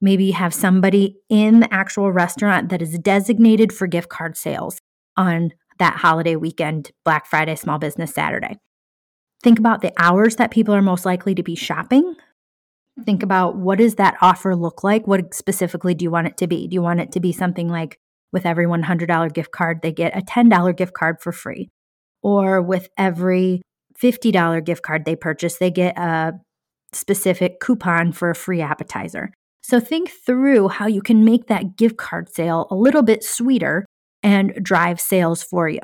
maybe 0.00 0.30
have 0.30 0.54
somebody 0.54 1.18
in 1.28 1.60
the 1.60 1.72
actual 1.72 2.10
restaurant 2.10 2.70
that 2.70 2.80
is 2.80 2.98
designated 2.98 3.74
for 3.74 3.86
gift 3.86 4.08
card 4.08 4.38
sales 4.38 4.78
on 5.18 5.50
that 5.78 5.96
holiday 5.98 6.36
weekend, 6.36 6.92
Black 7.04 7.26
Friday, 7.26 7.56
Small 7.56 7.78
Business 7.78 8.14
Saturday. 8.14 8.56
Think 9.42 9.58
about 9.58 9.82
the 9.82 9.92
hours 9.98 10.36
that 10.36 10.50
people 10.50 10.74
are 10.74 10.80
most 10.80 11.04
likely 11.04 11.34
to 11.34 11.42
be 11.42 11.56
shopping 11.56 12.16
Think 13.02 13.20
mm-hmm. 13.20 13.24
about 13.24 13.56
what 13.56 13.78
does 13.78 13.96
that 13.96 14.16
offer 14.20 14.54
look 14.54 14.84
like? 14.84 15.06
What 15.06 15.34
specifically 15.34 15.94
do 15.94 16.04
you 16.04 16.10
want 16.10 16.26
it 16.26 16.36
to 16.38 16.46
be? 16.46 16.68
Do 16.68 16.74
you 16.74 16.82
want 16.82 17.00
it 17.00 17.12
to 17.12 17.20
be 17.20 17.32
something 17.32 17.68
like 17.68 17.98
with 18.32 18.46
every 18.46 18.66
$100 18.66 19.32
gift 19.32 19.52
card, 19.52 19.80
they 19.82 19.92
get 19.92 20.16
a 20.16 20.20
$10 20.20 20.76
gift 20.76 20.94
card 20.94 21.16
for 21.20 21.32
free? 21.32 21.70
Or 22.22 22.62
with 22.62 22.88
every 22.96 23.62
$50 24.02 24.64
gift 24.64 24.82
card 24.82 25.04
they 25.04 25.16
purchase, 25.16 25.58
they 25.58 25.70
get 25.70 25.98
a 25.98 26.32
specific 26.92 27.60
coupon 27.60 28.12
for 28.12 28.30
a 28.30 28.34
free 28.34 28.60
appetizer. 28.60 29.32
So 29.62 29.80
think 29.80 30.10
through 30.10 30.68
how 30.68 30.86
you 30.86 31.00
can 31.00 31.24
make 31.24 31.46
that 31.46 31.76
gift 31.76 31.96
card 31.96 32.28
sale 32.28 32.66
a 32.70 32.74
little 32.74 33.02
bit 33.02 33.24
sweeter 33.24 33.86
and 34.22 34.52
drive 34.62 35.00
sales 35.00 35.42
for 35.42 35.68
you. 35.68 35.80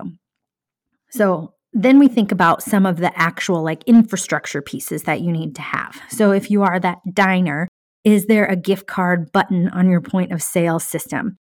So 1.10 1.54
then 1.72 1.98
we 1.98 2.08
think 2.08 2.32
about 2.32 2.62
some 2.62 2.84
of 2.84 2.96
the 2.96 3.16
actual 3.18 3.62
like 3.62 3.84
infrastructure 3.84 4.60
pieces 4.62 5.04
that 5.04 5.20
you 5.20 5.30
need 5.30 5.54
to 5.56 5.62
have. 5.62 6.00
So 6.10 6.32
if 6.32 6.50
you 6.50 6.62
are 6.62 6.80
that 6.80 6.98
diner, 7.12 7.68
is 8.04 8.26
there 8.26 8.46
a 8.46 8.56
gift 8.56 8.86
card 8.86 9.30
button 9.32 9.68
on 9.68 9.88
your 9.88 10.00
point 10.00 10.32
of 10.32 10.42
sale 10.42 10.80
system? 10.80 11.36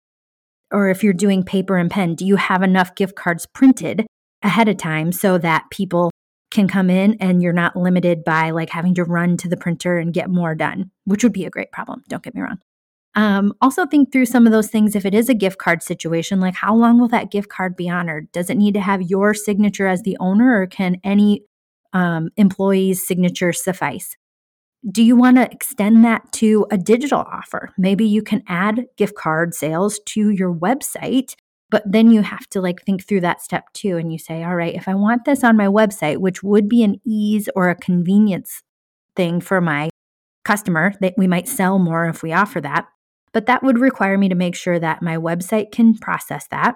Or 0.72 0.90
if 0.90 1.04
you're 1.04 1.14
doing 1.14 1.44
paper 1.44 1.78
and 1.78 1.90
pen, 1.90 2.16
do 2.16 2.26
you 2.26 2.36
have 2.36 2.62
enough 2.62 2.96
gift 2.96 3.16
cards 3.16 3.48
printed 3.48 4.06
ahead 4.44 4.70
of 4.70 4.78
time 4.78 5.12
so 5.12 5.38
that 5.40 5.66
people 5.72 6.12
can 6.52 6.68
come 6.68 6.90
in 6.90 7.16
and 7.20 7.42
you're 7.42 7.54
not 7.54 7.76
limited 7.76 8.24
by 8.24 8.52
like 8.52 8.70
having 8.70 8.94
to 8.96 9.04
run 9.04 9.38
to 9.38 9.48
the 9.48 9.58
printer 9.58 9.98
and 9.98 10.14
get 10.14 10.30
more 10.30 10.56
done, 10.56 10.92
which 11.06 11.24
would 11.24 11.34
be 11.34 11.46
a 11.46 11.50
great 11.50 11.72
problem. 11.72 12.04
Don't 12.08 12.24
get 12.24 12.36
me 12.36 12.42
wrong. 12.42 12.60
Um, 13.20 13.54
also, 13.60 13.86
think 13.86 14.14
through 14.14 14.28
some 14.28 14.46
of 14.46 14.54
those 14.54 14.70
things. 14.70 14.96
If 14.96 15.06
it 15.06 15.14
is 15.14 15.28
a 15.28 15.34
gift 15.34 15.58
card 15.58 15.84
situation, 15.84 16.40
like 16.40 16.56
how 16.56 16.74
long 16.74 17.02
will 17.02 17.10
that 17.10 17.32
gift 17.32 17.50
card 17.50 17.76
be 17.76 17.90
honored? 17.90 18.32
Does 18.32 18.50
it 18.50 18.56
need 18.56 18.76
to 18.76 18.80
have 18.80 19.02
your 19.02 19.34
signature 19.34 19.88
as 19.88 20.04
the 20.04 20.16
owner, 20.22 20.62
or 20.62 20.68
can 20.68 20.96
any 21.04 21.44
um, 21.92 22.30
employee's 22.38 23.06
signature 23.06 23.52
suffice? 23.52 24.16
Do 24.90 25.04
you 25.04 25.18
want 25.18 25.36
to 25.36 25.52
extend 25.52 26.06
that 26.06 26.32
to 26.34 26.66
a 26.72 26.78
digital 26.78 27.20
offer? 27.20 27.72
Maybe 27.78 28.06
you 28.06 28.22
can 28.22 28.42
add 28.48 28.86
gift 28.96 29.16
card 29.16 29.54
sales 29.54 30.00
to 30.06 30.30
your 30.30 30.56
website, 30.56 31.34
but 31.70 31.84
then 31.86 32.12
you 32.12 32.22
have 32.22 32.48
to 32.52 32.62
like 32.62 32.84
think 32.86 33.06
through 33.06 33.22
that 33.22 33.42
step 33.42 33.66
too. 33.74 33.98
And 33.98 34.14
you 34.14 34.18
say, 34.18 34.46
all 34.46 34.56
right, 34.56 34.74
if 34.74 34.88
I 34.88 34.96
want 34.96 35.26
this 35.26 35.44
on 35.44 35.58
my 35.58 35.68
website, 35.68 36.20
which 36.20 36.42
would 36.42 36.70
be 36.70 36.84
an 36.84 37.02
ease 37.06 37.50
or 37.54 37.70
a 37.70 37.76
convenience 37.76 38.64
thing 39.18 39.42
for 39.42 39.60
my 39.60 39.90
customer, 40.46 40.94
that 41.02 41.16
we 41.18 41.28
might 41.28 41.50
sell 41.50 41.80
more 41.80 42.06
if 42.06 42.24
we 42.24 42.32
offer 42.32 42.62
that. 42.62 42.88
But 43.34 43.46
that 43.46 43.64
would 43.64 43.80
require 43.80 44.18
me 44.18 44.30
to 44.30 44.36
make 44.36 44.56
sure 44.56 44.80
that 44.80 45.02
my 45.02 45.18
website 45.18 45.72
can 45.72 45.98
process 45.98 46.48
that 46.52 46.76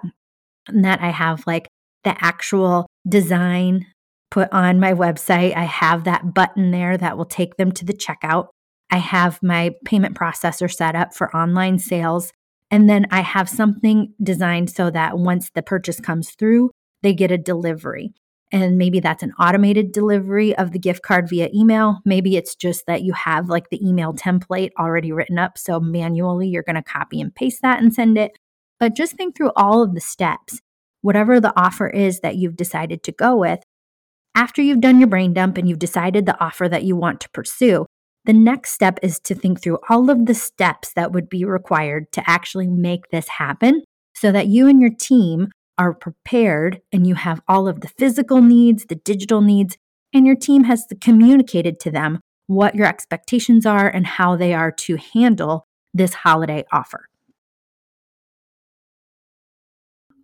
and 0.68 0.84
that 0.84 1.00
I 1.00 1.10
have 1.10 1.46
like 1.46 1.68
the 2.04 2.16
actual 2.24 2.86
design 3.08 3.86
put 4.30 4.52
on 4.52 4.80
my 4.80 4.92
website. 4.92 5.56
I 5.56 5.64
have 5.64 6.04
that 6.04 6.34
button 6.34 6.70
there 6.70 6.96
that 6.96 7.16
will 7.16 7.24
take 7.24 7.56
them 7.56 7.72
to 7.72 7.84
the 7.84 7.92
checkout. 7.92 8.48
I 8.90 8.98
have 8.98 9.42
my 9.42 9.74
payment 9.84 10.16
processor 10.16 10.72
set 10.72 10.94
up 10.94 11.14
for 11.14 11.34
online 11.34 11.78
sales. 11.78 12.32
And 12.70 12.88
then 12.88 13.06
I 13.10 13.20
have 13.20 13.48
something 13.48 14.14
designed 14.22 14.70
so 14.70 14.90
that 14.90 15.18
once 15.18 15.50
the 15.54 15.62
purchase 15.62 16.00
comes 16.00 16.30
through, 16.30 16.70
they 17.02 17.14
get 17.14 17.30
a 17.30 17.38
delivery. 17.38 18.12
And 18.54 18.78
maybe 18.78 19.00
that's 19.00 19.24
an 19.24 19.32
automated 19.32 19.90
delivery 19.90 20.56
of 20.56 20.70
the 20.70 20.78
gift 20.78 21.02
card 21.02 21.28
via 21.28 21.48
email. 21.52 21.98
Maybe 22.04 22.36
it's 22.36 22.54
just 22.54 22.86
that 22.86 23.02
you 23.02 23.12
have 23.12 23.48
like 23.48 23.68
the 23.68 23.84
email 23.84 24.14
template 24.14 24.70
already 24.78 25.10
written 25.10 25.40
up. 25.40 25.58
So 25.58 25.80
manually, 25.80 26.46
you're 26.46 26.62
going 26.62 26.76
to 26.76 26.82
copy 26.82 27.20
and 27.20 27.34
paste 27.34 27.62
that 27.62 27.82
and 27.82 27.92
send 27.92 28.16
it. 28.16 28.38
But 28.78 28.94
just 28.94 29.16
think 29.16 29.36
through 29.36 29.50
all 29.56 29.82
of 29.82 29.96
the 29.96 30.00
steps, 30.00 30.60
whatever 31.02 31.40
the 31.40 31.52
offer 31.60 31.88
is 31.88 32.20
that 32.20 32.36
you've 32.36 32.54
decided 32.54 33.02
to 33.02 33.10
go 33.10 33.34
with. 33.34 33.58
After 34.36 34.62
you've 34.62 34.80
done 34.80 35.00
your 35.00 35.08
brain 35.08 35.32
dump 35.34 35.58
and 35.58 35.68
you've 35.68 35.80
decided 35.80 36.24
the 36.24 36.40
offer 36.40 36.68
that 36.68 36.84
you 36.84 36.94
want 36.94 37.20
to 37.22 37.30
pursue, 37.30 37.86
the 38.24 38.32
next 38.32 38.70
step 38.70 39.00
is 39.02 39.18
to 39.20 39.34
think 39.34 39.60
through 39.60 39.78
all 39.88 40.10
of 40.10 40.26
the 40.26 40.34
steps 40.34 40.92
that 40.94 41.10
would 41.10 41.28
be 41.28 41.44
required 41.44 42.12
to 42.12 42.22
actually 42.30 42.68
make 42.68 43.08
this 43.10 43.26
happen 43.26 43.82
so 44.14 44.30
that 44.30 44.46
you 44.46 44.68
and 44.68 44.80
your 44.80 44.94
team 44.96 45.48
are 45.78 45.94
prepared 45.94 46.80
and 46.92 47.06
you 47.06 47.14
have 47.14 47.40
all 47.48 47.68
of 47.68 47.80
the 47.80 47.88
physical 47.88 48.40
needs, 48.40 48.86
the 48.86 48.94
digital 48.94 49.40
needs, 49.40 49.76
and 50.12 50.26
your 50.26 50.36
team 50.36 50.64
has 50.64 50.86
communicated 51.00 51.80
to 51.80 51.90
them 51.90 52.20
what 52.46 52.74
your 52.74 52.86
expectations 52.86 53.66
are 53.66 53.88
and 53.88 54.06
how 54.06 54.36
they 54.36 54.54
are 54.54 54.70
to 54.70 54.96
handle 54.96 55.66
this 55.92 56.14
holiday 56.14 56.64
offer. 56.72 57.08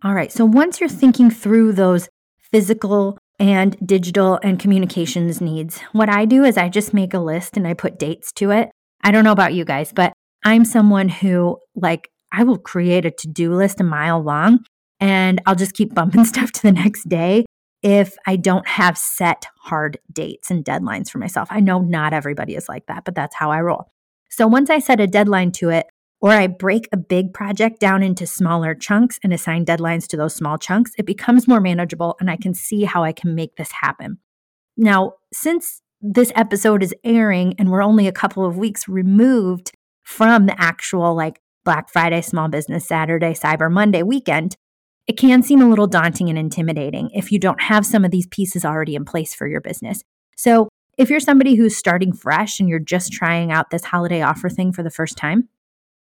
All 0.03 0.13
right, 0.13 0.31
so 0.31 0.45
once 0.45 0.79
you're 0.79 0.89
thinking 0.89 1.29
through 1.29 1.73
those 1.73 2.09
physical 2.51 3.17
and 3.39 3.77
digital 3.85 4.39
and 4.43 4.59
communications 4.59 5.41
needs, 5.41 5.79
what 5.91 6.09
I 6.09 6.25
do 6.25 6.43
is 6.43 6.57
I 6.57 6.69
just 6.69 6.93
make 6.93 7.13
a 7.13 7.19
list 7.19 7.55
and 7.55 7.67
I 7.67 7.73
put 7.73 7.99
dates 7.99 8.31
to 8.33 8.51
it. 8.51 8.69
I 9.03 9.11
don't 9.11 9.23
know 9.23 9.31
about 9.31 9.53
you 9.53 9.65
guys, 9.65 9.93
but 9.93 10.13
I'm 10.43 10.65
someone 10.65 11.09
who, 11.09 11.59
like, 11.75 12.09
I 12.31 12.43
will 12.43 12.57
create 12.57 13.05
a 13.05 13.11
to 13.11 13.27
do 13.27 13.53
list 13.53 13.79
a 13.79 13.83
mile 13.83 14.21
long 14.21 14.59
and 15.01 15.41
I'll 15.45 15.55
just 15.55 15.73
keep 15.73 15.93
bumping 15.93 16.23
stuff 16.33 16.51
to 16.53 16.61
the 16.61 16.71
next 16.71 17.09
day 17.09 17.45
if 17.83 18.15
I 18.27 18.35
don't 18.35 18.67
have 18.67 18.97
set 18.97 19.47
hard 19.59 19.97
dates 20.13 20.51
and 20.51 20.63
deadlines 20.63 21.09
for 21.09 21.17
myself. 21.17 21.49
I 21.51 21.59
know 21.59 21.81
not 21.81 22.13
everybody 22.13 22.55
is 22.55 22.69
like 22.69 22.85
that, 22.85 23.03
but 23.03 23.15
that's 23.15 23.35
how 23.35 23.51
I 23.51 23.59
roll. 23.61 23.87
So 24.29 24.47
once 24.47 24.69
I 24.69 24.79
set 24.79 24.99
a 24.99 25.07
deadline 25.07 25.51
to 25.53 25.69
it, 25.69 25.87
or 26.21 26.29
I 26.29 26.45
break 26.45 26.87
a 26.91 26.97
big 26.97 27.33
project 27.33 27.79
down 27.79 28.03
into 28.03 28.27
smaller 28.27 28.75
chunks 28.75 29.19
and 29.23 29.33
assign 29.33 29.65
deadlines 29.65 30.07
to 30.09 30.17
those 30.17 30.35
small 30.35 30.59
chunks, 30.59 30.91
it 30.99 31.07
becomes 31.07 31.47
more 31.47 31.59
manageable 31.59 32.15
and 32.19 32.29
I 32.29 32.37
can 32.37 32.53
see 32.53 32.83
how 32.83 33.03
I 33.03 33.11
can 33.11 33.33
make 33.33 33.55
this 33.55 33.71
happen. 33.71 34.19
Now, 34.77 35.13
since 35.33 35.81
this 35.99 36.31
episode 36.35 36.83
is 36.83 36.93
airing 37.03 37.55
and 37.57 37.71
we're 37.71 37.83
only 37.83 38.07
a 38.07 38.11
couple 38.11 38.45
of 38.45 38.55
weeks 38.55 38.87
removed 38.87 39.71
from 40.03 40.45
the 40.45 40.61
actual 40.61 41.15
like 41.15 41.39
Black 41.63 41.89
Friday, 41.89 42.21
Small 42.21 42.49
Business 42.49 42.87
Saturday, 42.87 43.33
Cyber 43.33 43.71
Monday 43.71 44.03
weekend, 44.03 44.55
it 45.07 45.17
can 45.17 45.43
seem 45.43 45.61
a 45.61 45.69
little 45.69 45.87
daunting 45.87 46.29
and 46.29 46.37
intimidating 46.37 47.09
if 47.11 47.31
you 47.31 47.39
don't 47.39 47.61
have 47.61 47.85
some 47.85 48.05
of 48.05 48.11
these 48.11 48.27
pieces 48.27 48.63
already 48.63 48.95
in 48.95 49.05
place 49.05 49.33
for 49.33 49.47
your 49.47 49.61
business. 49.61 50.01
So, 50.37 50.69
if 50.97 51.09
you're 51.09 51.19
somebody 51.19 51.55
who's 51.55 51.75
starting 51.75 52.13
fresh 52.13 52.59
and 52.59 52.67
you're 52.67 52.77
just 52.77 53.13
trying 53.13 53.51
out 53.51 53.69
this 53.69 53.85
holiday 53.85 54.21
offer 54.21 54.49
thing 54.49 54.73
for 54.73 54.83
the 54.83 54.91
first 54.91 55.17
time, 55.17 55.47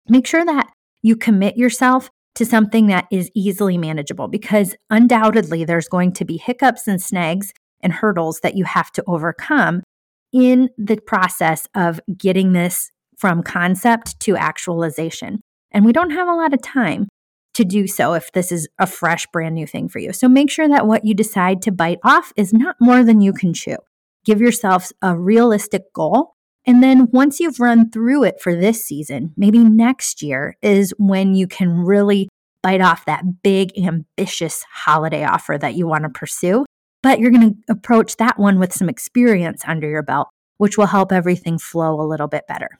make 0.07 0.25
sure 0.25 0.45
that 0.45 0.71
you 1.01 1.15
commit 1.15 1.57
yourself 1.57 2.09
to 2.35 2.45
something 2.45 2.87
that 2.87 3.05
is 3.11 3.29
easily 3.35 3.77
manageable 3.77 4.27
because 4.27 4.75
undoubtedly 4.89 5.65
there's 5.65 5.87
going 5.87 6.13
to 6.13 6.25
be 6.25 6.37
hiccups 6.37 6.87
and 6.87 7.01
snags 7.01 7.51
and 7.81 7.91
hurdles 7.91 8.39
that 8.41 8.55
you 8.55 8.63
have 8.63 8.91
to 8.93 9.03
overcome 9.07 9.83
in 10.31 10.69
the 10.77 10.97
process 10.97 11.67
of 11.75 11.99
getting 12.17 12.53
this 12.53 12.89
from 13.17 13.43
concept 13.43 14.19
to 14.21 14.37
actualization. 14.37 15.41
And 15.71 15.85
we 15.85 15.91
don't 15.91 16.11
have 16.11 16.27
a 16.27 16.33
lot 16.33 16.53
of 16.53 16.61
time 16.61 17.07
to 17.53 17.65
do 17.65 17.87
so 17.87 18.13
if 18.13 18.31
this 18.31 18.51
is 18.51 18.67
a 18.79 18.87
fresh, 18.87 19.25
brand 19.33 19.55
new 19.55 19.67
thing 19.67 19.89
for 19.89 19.99
you. 19.99 20.13
So 20.13 20.29
make 20.29 20.49
sure 20.49 20.67
that 20.67 20.87
what 20.87 21.05
you 21.05 21.13
decide 21.13 21.61
to 21.63 21.71
bite 21.71 21.99
off 22.03 22.31
is 22.35 22.53
not 22.53 22.75
more 22.79 23.03
than 23.03 23.21
you 23.21 23.33
can 23.33 23.53
chew. 23.53 23.77
Give 24.25 24.41
yourself 24.41 24.91
a 25.01 25.17
realistic 25.17 25.91
goal. 25.93 26.35
And 26.65 26.83
then 26.83 27.07
once 27.11 27.39
you've 27.39 27.59
run 27.59 27.89
through 27.89 28.25
it 28.25 28.39
for 28.39 28.55
this 28.55 28.85
season, 28.85 29.33
maybe 29.35 29.59
next 29.59 30.21
year 30.21 30.55
is 30.61 30.93
when 30.97 31.33
you 31.33 31.47
can 31.47 31.69
really 31.79 32.29
bite 32.61 32.81
off 32.81 33.05
that 33.05 33.41
big, 33.41 33.71
ambitious 33.77 34.65
holiday 34.71 35.23
offer 35.23 35.57
that 35.57 35.75
you 35.75 35.87
want 35.87 36.03
to 36.03 36.09
pursue. 36.09 36.65
But 37.01 37.19
you're 37.19 37.31
going 37.31 37.53
to 37.53 37.73
approach 37.73 38.17
that 38.17 38.37
one 38.37 38.59
with 38.59 38.73
some 38.73 38.89
experience 38.89 39.63
under 39.65 39.89
your 39.89 40.03
belt, 40.03 40.27
which 40.57 40.77
will 40.77 40.87
help 40.87 41.11
everything 41.11 41.57
flow 41.57 41.99
a 41.99 42.03
little 42.03 42.27
bit 42.27 42.45
better. 42.47 42.79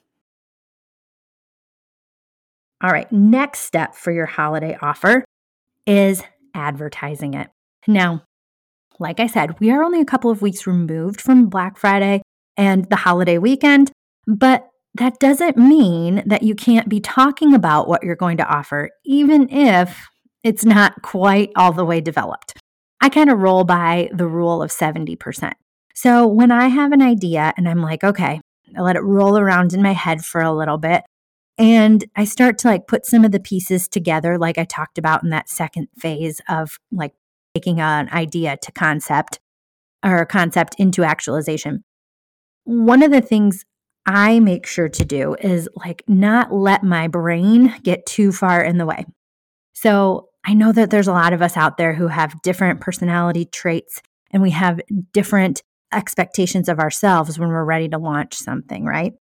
All 2.81 2.91
right, 2.91 3.11
next 3.11 3.59
step 3.59 3.93
for 3.93 4.11
your 4.11 4.25
holiday 4.25 4.77
offer 4.81 5.25
is 5.85 6.23
advertising 6.53 7.33
it. 7.33 7.49
Now, 7.87 8.23
like 8.99 9.19
I 9.19 9.27
said, 9.27 9.59
we 9.59 9.69
are 9.71 9.83
only 9.83 9.99
a 9.99 10.05
couple 10.05 10.31
of 10.31 10.41
weeks 10.41 10.65
removed 10.65 11.19
from 11.19 11.49
Black 11.49 11.77
Friday 11.77 12.21
and 12.55 12.85
the 12.89 12.95
holiday 12.95 13.37
weekend, 13.37 13.91
but 14.27 14.67
that 14.95 15.19
doesn't 15.19 15.57
mean 15.57 16.23
that 16.25 16.43
you 16.43 16.55
can't 16.55 16.87
be 16.87 17.01
talking 17.01 17.53
about 17.53 17.87
what 17.89 18.03
you're 18.03 18.15
going 18.15 18.37
to 18.37 18.47
offer, 18.47 18.89
even 19.05 19.49
if 19.49 20.07
it's 20.43 20.63
not 20.63 21.01
quite 21.01 21.51
all 21.57 21.73
the 21.73 21.85
way 21.85 21.99
developed. 21.99 22.53
I 23.01 23.09
kind 23.09 23.29
of 23.29 23.39
roll 23.39 23.65
by 23.65 24.09
the 24.13 24.27
rule 24.27 24.61
of 24.61 24.71
70%. 24.71 25.51
So 25.95 26.25
when 26.27 26.51
I 26.51 26.67
have 26.67 26.93
an 26.93 27.01
idea 27.01 27.53
and 27.57 27.67
I'm 27.67 27.81
like, 27.81 28.05
okay, 28.05 28.39
I 28.77 28.81
let 28.81 28.95
it 28.95 29.03
roll 29.03 29.37
around 29.37 29.73
in 29.73 29.81
my 29.81 29.93
head 29.93 30.23
for 30.23 30.41
a 30.41 30.53
little 30.53 30.77
bit, 30.77 31.03
and 31.59 32.05
I 32.15 32.23
start 32.23 32.57
to 32.59 32.69
like 32.69 32.87
put 32.87 33.05
some 33.05 33.25
of 33.25 33.33
the 33.33 33.39
pieces 33.39 33.89
together, 33.89 34.37
like 34.37 34.57
I 34.57 34.63
talked 34.63 34.97
about 34.97 35.23
in 35.23 35.29
that 35.31 35.49
second 35.49 35.89
phase 35.97 36.39
of 36.47 36.79
like 36.89 37.13
taking 37.53 37.81
an 37.81 38.09
idea 38.09 38.57
to 38.63 38.71
concept 38.71 39.39
or 40.03 40.25
concept 40.25 40.75
into 40.79 41.03
actualization. 41.03 41.83
One 42.63 43.03
of 43.03 43.11
the 43.11 43.19
things 43.19 43.65
I 44.05 44.39
make 44.39 44.65
sure 44.65 44.87
to 44.87 45.03
do 45.03 45.35
is 45.35 45.67
like 45.75 46.01
not 46.07 46.53
let 46.53 46.81
my 46.83 47.09
brain 47.09 47.75
get 47.83 48.05
too 48.05 48.31
far 48.31 48.63
in 48.63 48.77
the 48.77 48.85
way. 48.85 49.05
So 49.73 50.29
I 50.45 50.53
know 50.53 50.71
that 50.71 50.89
there's 50.89 51.09
a 51.09 51.13
lot 51.13 51.33
of 51.33 51.41
us 51.41 51.57
out 51.57 51.75
there 51.75 51.93
who 51.93 52.07
have 52.07 52.41
different 52.41 52.79
personality 52.79 53.43
traits 53.43 54.01
and 54.31 54.41
we 54.41 54.51
have 54.51 54.79
different 55.11 55.61
expectations 55.91 56.69
of 56.69 56.79
ourselves 56.79 57.37
when 57.37 57.49
we're 57.49 57.65
ready 57.65 57.89
to 57.89 57.97
launch 57.97 58.35
something, 58.35 58.85
right? 58.85 59.13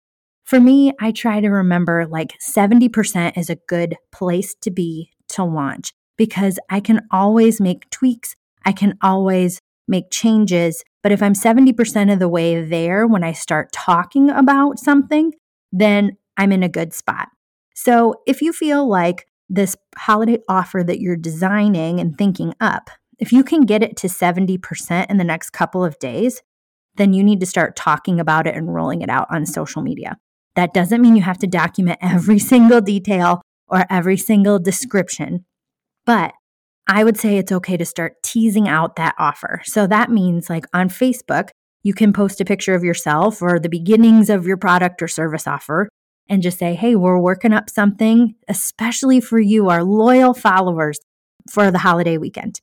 For 0.49 0.61
me, 0.61 0.95
I 0.99 1.13
try 1.13 1.43
to 1.43 1.51
remember 1.51 2.07
like 2.07 2.39
70% 2.41 3.37
is 3.37 3.51
a 3.51 3.57
good 3.69 3.97
place 4.11 4.55
to 4.63 4.71
be 4.71 5.11
to 5.29 5.45
launch 5.45 5.93
because 6.17 6.59
I 6.71 6.81
can 6.81 7.03
always 7.11 7.61
make 7.61 7.91
tweaks. 7.91 8.35
I 8.65 8.73
can 8.73 8.97
always 9.03 9.61
make 9.89 10.11
changes. 10.11 10.83
But 11.03 11.13
if 11.13 11.23
I'm 11.23 11.35
70% 11.35 12.11
of 12.11 12.19
the 12.19 12.31
way 12.31 12.65
there 12.65 13.07
when 13.07 13.23
I 13.25 13.33
start 13.33 13.73
talking 13.73 14.31
about 14.31 14.79
something, 14.79 15.35
then 15.71 16.17
I'm 16.39 16.51
in 16.51 16.63
a 16.63 16.69
good 16.71 16.95
spot. 16.95 17.29
So 17.75 18.15
if 18.27 18.41
you 18.41 18.55
feel 18.55 18.89
like 18.89 19.27
this 19.51 19.77
holiday 19.99 20.39
offer 20.49 20.83
that 20.83 20.99
you're 20.99 21.15
designing 21.15 22.01
and 22.01 22.17
thinking 22.17 22.55
up, 22.59 22.89
if 23.19 23.35
you 23.35 23.45
can 23.45 23.67
get 23.67 23.83
it 23.83 23.99
to 23.99 24.07
70% 24.07 25.11
in 25.11 25.19
the 25.19 25.25
next 25.25 25.51
couple 25.51 25.85
of 25.85 25.99
days, 25.99 26.41
then 26.97 27.13
you 27.13 27.23
need 27.23 27.41
to 27.41 27.47
start 27.47 27.77
talking 27.77 28.19
about 28.19 28.47
it 28.47 28.55
and 28.55 28.75
rolling 28.75 29.03
it 29.03 29.11
out 29.11 29.27
on 29.31 29.45
social 29.45 29.83
media. 29.83 30.17
That 30.57 30.75
doesn't 30.75 31.01
mean 31.01 31.17
you 31.17 31.23
have 31.23 31.39
to 31.39 31.47
document 31.47 31.99
every 32.01 32.39
single 32.53 32.81
detail 32.81 33.43
or 33.69 33.85
every 33.91 34.17
single 34.17 34.59
description, 34.59 35.45
but 36.07 36.33
I 36.87 37.05
would 37.05 37.19
say 37.19 37.37
it's 37.37 37.53
okay 37.53 37.77
to 37.77 37.85
start 37.85 38.23
teasing 38.23 38.67
out 38.67 38.97
that 38.97 39.15
offer. 39.19 39.61
So 39.65 39.87
that 39.87 40.11
means, 40.11 40.49
like 40.49 40.65
on 40.73 40.89
Facebook, 40.89 41.51
you 41.83 41.93
can 41.93 42.15
post 42.15 42.41
a 42.41 42.47
picture 42.47 42.75
of 42.75 42.83
yourself 42.83 43.43
or 43.43 43.59
the 43.59 43.69
beginnings 43.69 44.31
of 44.31 44.47
your 44.47 44.57
product 44.57 45.03
or 45.03 45.09
service 45.09 45.47
offer 45.47 45.89
and 46.29 46.43
just 46.43 46.59
say, 46.59 46.75
hey, 46.75 46.97
we're 46.97 47.19
working 47.19 47.53
up 47.53 47.71
something, 47.71 48.35
especially 48.49 49.21
for 49.21 49.39
you, 49.39 49.69
our 49.69 49.85
loyal 49.85 50.35
followers, 50.35 50.99
for 51.51 51.71
the 51.71 51.79
holiday 51.79 52.19
weekend. 52.19 52.61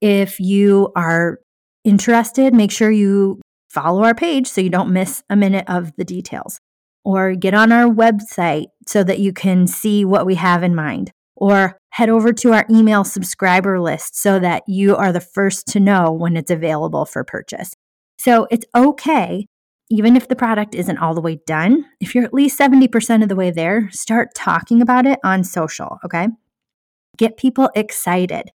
If 0.00 0.40
you 0.40 0.90
are 0.96 1.38
interested, 1.84 2.54
make 2.54 2.70
sure 2.70 2.90
you 2.90 3.40
follow 3.68 4.04
our 4.04 4.14
page 4.14 4.46
so 4.46 4.60
you 4.60 4.70
don't 4.70 4.92
miss 4.92 5.22
a 5.30 5.36
minute 5.36 5.64
of 5.68 5.92
the 5.96 6.04
details. 6.04 6.60
Or 7.04 7.34
get 7.34 7.54
on 7.54 7.72
our 7.72 7.92
website 7.92 8.66
so 8.86 9.02
that 9.04 9.18
you 9.18 9.32
can 9.32 9.66
see 9.66 10.04
what 10.04 10.26
we 10.26 10.36
have 10.36 10.62
in 10.62 10.74
mind. 10.74 11.10
Or 11.36 11.76
head 11.90 12.08
over 12.08 12.32
to 12.32 12.52
our 12.52 12.64
email 12.70 13.04
subscriber 13.04 13.80
list 13.80 14.16
so 14.16 14.38
that 14.38 14.62
you 14.66 14.96
are 14.96 15.12
the 15.12 15.20
first 15.20 15.66
to 15.68 15.80
know 15.80 16.12
when 16.12 16.36
it's 16.36 16.50
available 16.50 17.04
for 17.04 17.24
purchase. 17.24 17.74
So 18.18 18.46
it's 18.50 18.66
okay, 18.74 19.46
even 19.90 20.16
if 20.16 20.28
the 20.28 20.36
product 20.36 20.74
isn't 20.74 20.98
all 20.98 21.14
the 21.14 21.20
way 21.20 21.40
done, 21.46 21.84
if 22.00 22.14
you're 22.14 22.24
at 22.24 22.32
least 22.32 22.58
70% 22.58 23.22
of 23.22 23.28
the 23.28 23.36
way 23.36 23.50
there, 23.50 23.90
start 23.90 24.34
talking 24.34 24.80
about 24.80 25.04
it 25.04 25.18
on 25.22 25.44
social, 25.44 25.98
okay? 26.04 26.28
Get 27.18 27.36
people 27.36 27.68
excited. 27.74 28.50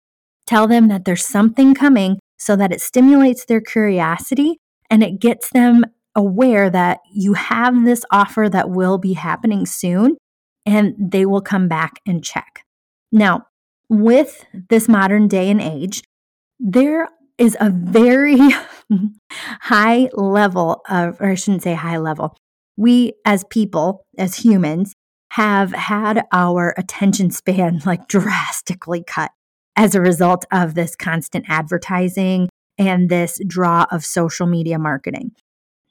Tell 0.46 0.68
them 0.68 0.90
that 0.90 1.06
there's 1.06 1.26
something 1.26 1.74
coming 1.74 2.20
so 2.38 2.56
that 2.56 2.72
it 2.72 2.82
stimulates 2.82 3.46
their 3.46 3.62
curiosity 3.62 4.58
and 4.92 5.02
it 5.02 5.20
gets 5.20 5.50
them 5.50 5.86
aware 6.16 6.70
that 6.70 7.00
you 7.12 7.34
have 7.34 7.86
this 7.86 8.04
offer 8.12 8.50
that 8.50 8.70
will 8.70 8.98
be 8.98 9.14
happening 9.14 9.66
soon 9.66 10.16
and 10.66 10.96
they 10.98 11.26
will 11.26 11.42
come 11.42 11.68
back 11.68 12.00
and 12.06 12.24
check. 12.24 12.64
Now, 13.12 13.48
with 13.90 14.46
this 14.70 14.88
modern 14.88 15.28
day 15.28 15.50
and 15.50 15.62
age, 15.62 16.04
there 16.60 17.10
is 17.38 17.58
a 17.60 17.70
very 17.70 18.38
high 19.62 20.10
level 20.14 20.82
of, 20.88 21.20
or 21.20 21.32
I 21.32 21.36
shouldn't 21.36 21.64
say 21.64 21.74
high 21.74 21.98
level. 21.98 22.36
We 22.78 23.14
as 23.26 23.44
people, 23.50 24.06
as 24.18 24.36
humans, 24.36 24.94
have 25.32 25.72
had 25.74 26.26
our 26.32 26.74
attention 26.78 27.32
span 27.32 27.82
like 27.86 28.08
drastically 28.08 29.04
cut 29.04 29.32
as 29.76 29.96
a 29.96 30.02
result 30.02 30.46
of 30.52 30.76
this 30.76 30.96
constant 30.96 31.46
advertising 31.50 32.50
and 32.78 33.10
this 33.10 33.40
draw 33.48 33.86
of 33.92 34.06
social 34.06 34.48
media 34.48 34.80
marketing. 34.80 35.32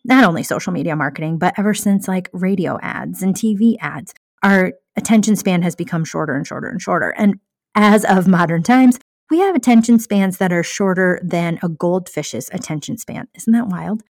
Not 0.04 0.25
only 0.25 0.42
social 0.42 0.73
media 0.73 0.97
marketing, 0.97 1.38
but 1.38 1.54
ever 1.59 1.75
since 1.75 2.09
like 2.09 2.28
radio 2.32 2.78
ads 2.82 3.23
and 3.23 3.35
TV 3.35 3.76
ads, 3.80 4.14
our 4.42 4.73
attention 4.97 5.37
span 5.37 5.62
has 5.62 5.76
become 5.76 6.04
shorter 6.04 6.35
and 6.35 6.47
shorter 6.47 6.68
and 6.68 6.80
shorter. 6.80 7.11
And 7.11 7.38
as 7.75 8.04
of 8.04 8.26
modern 8.26 8.62
times, 8.62 8.99
we 9.30 9.38
have 9.38 9.54
attention 9.54 9.99
spans 9.99 10.38
that 10.38 10.52
are 10.52 10.62
shorter 10.62 11.21
than 11.25 11.59
a 11.62 11.68
goldfish's 11.68 12.50
attention 12.53 12.98
span. 12.98 13.29
Isn't 13.35 13.53
that 13.53 13.68
wild? 13.68 14.03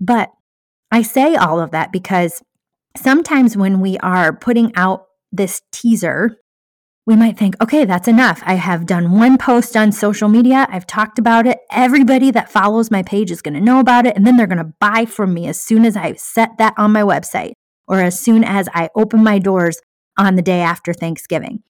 But 0.00 0.30
I 0.92 1.02
say 1.02 1.34
all 1.34 1.60
of 1.60 1.72
that 1.72 1.90
because 1.92 2.42
sometimes 2.96 3.56
when 3.56 3.80
we 3.80 3.98
are 3.98 4.32
putting 4.32 4.74
out 4.76 5.06
this 5.32 5.62
teaser 5.72 6.36
we 7.08 7.16
might 7.16 7.38
think, 7.38 7.56
okay, 7.62 7.86
that's 7.86 8.06
enough. 8.06 8.42
I 8.44 8.56
have 8.56 8.84
done 8.84 9.12
one 9.12 9.38
post 9.38 9.78
on 9.78 9.92
social 9.92 10.28
media. 10.28 10.66
I've 10.68 10.86
talked 10.86 11.18
about 11.18 11.46
it. 11.46 11.58
Everybody 11.70 12.30
that 12.32 12.52
follows 12.52 12.90
my 12.90 13.02
page 13.02 13.30
is 13.30 13.40
going 13.40 13.54
to 13.54 13.62
know 13.62 13.80
about 13.80 14.04
it. 14.04 14.14
And 14.14 14.26
then 14.26 14.36
they're 14.36 14.46
going 14.46 14.58
to 14.58 14.74
buy 14.78 15.06
from 15.06 15.32
me 15.32 15.46
as 15.46 15.58
soon 15.58 15.86
as 15.86 15.96
I 15.96 16.12
set 16.12 16.58
that 16.58 16.74
on 16.76 16.92
my 16.92 17.00
website 17.00 17.52
or 17.86 18.02
as 18.02 18.20
soon 18.20 18.44
as 18.44 18.68
I 18.74 18.90
open 18.94 19.24
my 19.24 19.38
doors 19.38 19.80
on 20.18 20.36
the 20.36 20.42
day 20.42 20.60
after 20.60 20.92
Thanksgiving. 20.92 21.62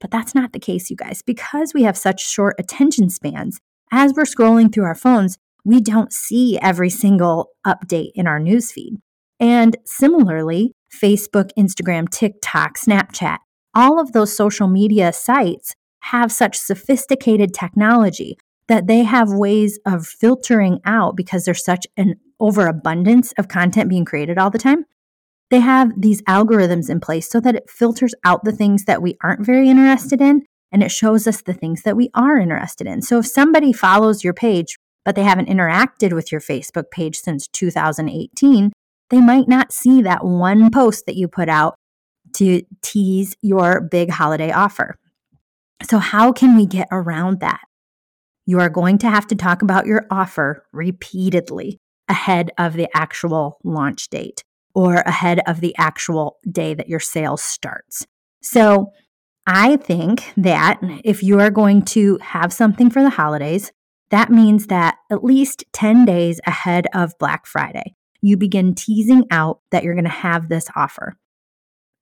But 0.00 0.10
that's 0.10 0.34
not 0.34 0.52
the 0.52 0.58
case, 0.58 0.90
you 0.90 0.96
guys. 0.96 1.22
Because 1.22 1.72
we 1.72 1.84
have 1.84 1.96
such 1.96 2.28
short 2.28 2.56
attention 2.58 3.10
spans, 3.10 3.60
as 3.92 4.12
we're 4.16 4.24
scrolling 4.24 4.72
through 4.74 4.86
our 4.86 4.96
phones, 4.96 5.38
we 5.64 5.80
don't 5.80 6.12
see 6.12 6.58
every 6.58 6.90
single 6.90 7.50
update 7.64 8.10
in 8.16 8.26
our 8.26 8.40
newsfeed. 8.40 8.96
And 9.38 9.76
similarly, 9.84 10.72
Facebook, 10.92 11.50
Instagram, 11.56 12.10
TikTok, 12.10 12.76
Snapchat, 12.76 13.38
all 13.74 14.00
of 14.00 14.12
those 14.12 14.36
social 14.36 14.68
media 14.68 15.12
sites 15.12 15.74
have 16.00 16.32
such 16.32 16.58
sophisticated 16.58 17.52
technology 17.54 18.36
that 18.68 18.86
they 18.86 19.02
have 19.02 19.32
ways 19.32 19.78
of 19.84 20.06
filtering 20.06 20.80
out 20.84 21.16
because 21.16 21.44
there's 21.44 21.64
such 21.64 21.86
an 21.96 22.14
overabundance 22.38 23.32
of 23.36 23.48
content 23.48 23.90
being 23.90 24.04
created 24.04 24.38
all 24.38 24.50
the 24.50 24.58
time. 24.58 24.84
They 25.50 25.60
have 25.60 26.00
these 26.00 26.22
algorithms 26.22 26.88
in 26.88 27.00
place 27.00 27.28
so 27.28 27.40
that 27.40 27.56
it 27.56 27.68
filters 27.68 28.14
out 28.24 28.44
the 28.44 28.52
things 28.52 28.84
that 28.84 29.02
we 29.02 29.16
aren't 29.22 29.44
very 29.44 29.68
interested 29.68 30.20
in 30.20 30.42
and 30.72 30.82
it 30.82 30.92
shows 30.92 31.26
us 31.26 31.42
the 31.42 31.52
things 31.52 31.82
that 31.82 31.96
we 31.96 32.10
are 32.14 32.38
interested 32.38 32.86
in. 32.86 33.02
So 33.02 33.18
if 33.18 33.26
somebody 33.26 33.72
follows 33.72 34.22
your 34.22 34.32
page, 34.32 34.76
but 35.04 35.16
they 35.16 35.24
haven't 35.24 35.48
interacted 35.48 36.12
with 36.12 36.30
your 36.30 36.40
Facebook 36.40 36.90
page 36.92 37.16
since 37.16 37.48
2018, 37.48 38.70
they 39.08 39.20
might 39.20 39.48
not 39.48 39.72
see 39.72 40.02
that 40.02 40.24
one 40.24 40.70
post 40.70 41.06
that 41.06 41.16
you 41.16 41.26
put 41.26 41.48
out 41.48 41.74
to 42.34 42.62
tease 42.82 43.36
your 43.42 43.80
big 43.80 44.10
holiday 44.10 44.50
offer. 44.50 44.98
So, 45.88 45.98
how 45.98 46.32
can 46.32 46.56
we 46.56 46.66
get 46.66 46.88
around 46.90 47.40
that? 47.40 47.60
You 48.46 48.60
are 48.60 48.68
going 48.68 48.98
to 48.98 49.10
have 49.10 49.26
to 49.28 49.34
talk 49.34 49.62
about 49.62 49.86
your 49.86 50.06
offer 50.10 50.66
repeatedly 50.72 51.78
ahead 52.08 52.50
of 52.58 52.74
the 52.74 52.88
actual 52.94 53.58
launch 53.64 54.08
date 54.08 54.42
or 54.74 54.96
ahead 54.96 55.40
of 55.46 55.60
the 55.60 55.74
actual 55.78 56.36
day 56.50 56.74
that 56.74 56.88
your 56.88 57.00
sales 57.00 57.42
starts. 57.42 58.06
So, 58.42 58.90
I 59.46 59.76
think 59.76 60.32
that 60.36 60.78
if 61.02 61.22
you 61.22 61.40
are 61.40 61.50
going 61.50 61.82
to 61.86 62.18
have 62.22 62.52
something 62.52 62.90
for 62.90 63.02
the 63.02 63.10
holidays, 63.10 63.72
that 64.10 64.30
means 64.30 64.66
that 64.66 64.96
at 65.10 65.24
least 65.24 65.64
10 65.72 66.04
days 66.04 66.40
ahead 66.46 66.86
of 66.94 67.18
Black 67.18 67.46
Friday, 67.46 67.94
you 68.20 68.36
begin 68.36 68.74
teasing 68.74 69.24
out 69.30 69.60
that 69.70 69.82
you're 69.82 69.94
going 69.94 70.04
to 70.04 70.10
have 70.10 70.48
this 70.48 70.66
offer. 70.76 71.16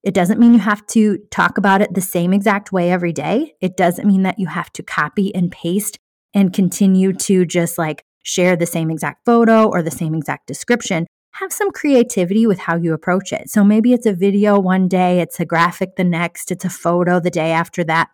It 0.08 0.14
doesn't 0.14 0.40
mean 0.40 0.54
you 0.54 0.60
have 0.60 0.86
to 0.86 1.18
talk 1.30 1.58
about 1.58 1.82
it 1.82 1.92
the 1.92 2.00
same 2.00 2.32
exact 2.32 2.72
way 2.72 2.90
every 2.90 3.12
day. 3.12 3.56
It 3.60 3.76
doesn't 3.76 4.08
mean 4.08 4.22
that 4.22 4.38
you 4.38 4.46
have 4.46 4.72
to 4.72 4.82
copy 4.82 5.34
and 5.34 5.52
paste 5.52 5.98
and 6.32 6.50
continue 6.50 7.12
to 7.12 7.44
just 7.44 7.76
like 7.76 8.06
share 8.22 8.56
the 8.56 8.64
same 8.64 8.90
exact 8.90 9.26
photo 9.26 9.68
or 9.68 9.82
the 9.82 9.90
same 9.90 10.14
exact 10.14 10.46
description. 10.46 11.06
Have 11.34 11.52
some 11.52 11.70
creativity 11.70 12.46
with 12.46 12.60
how 12.60 12.76
you 12.76 12.94
approach 12.94 13.34
it. 13.34 13.50
So 13.50 13.62
maybe 13.62 13.92
it's 13.92 14.06
a 14.06 14.14
video 14.14 14.58
one 14.58 14.88
day, 14.88 15.20
it's 15.20 15.40
a 15.40 15.44
graphic 15.44 15.96
the 15.96 16.04
next, 16.04 16.50
it's 16.50 16.64
a 16.64 16.70
photo 16.70 17.20
the 17.20 17.28
day 17.28 17.52
after 17.52 17.84
that. 17.84 18.08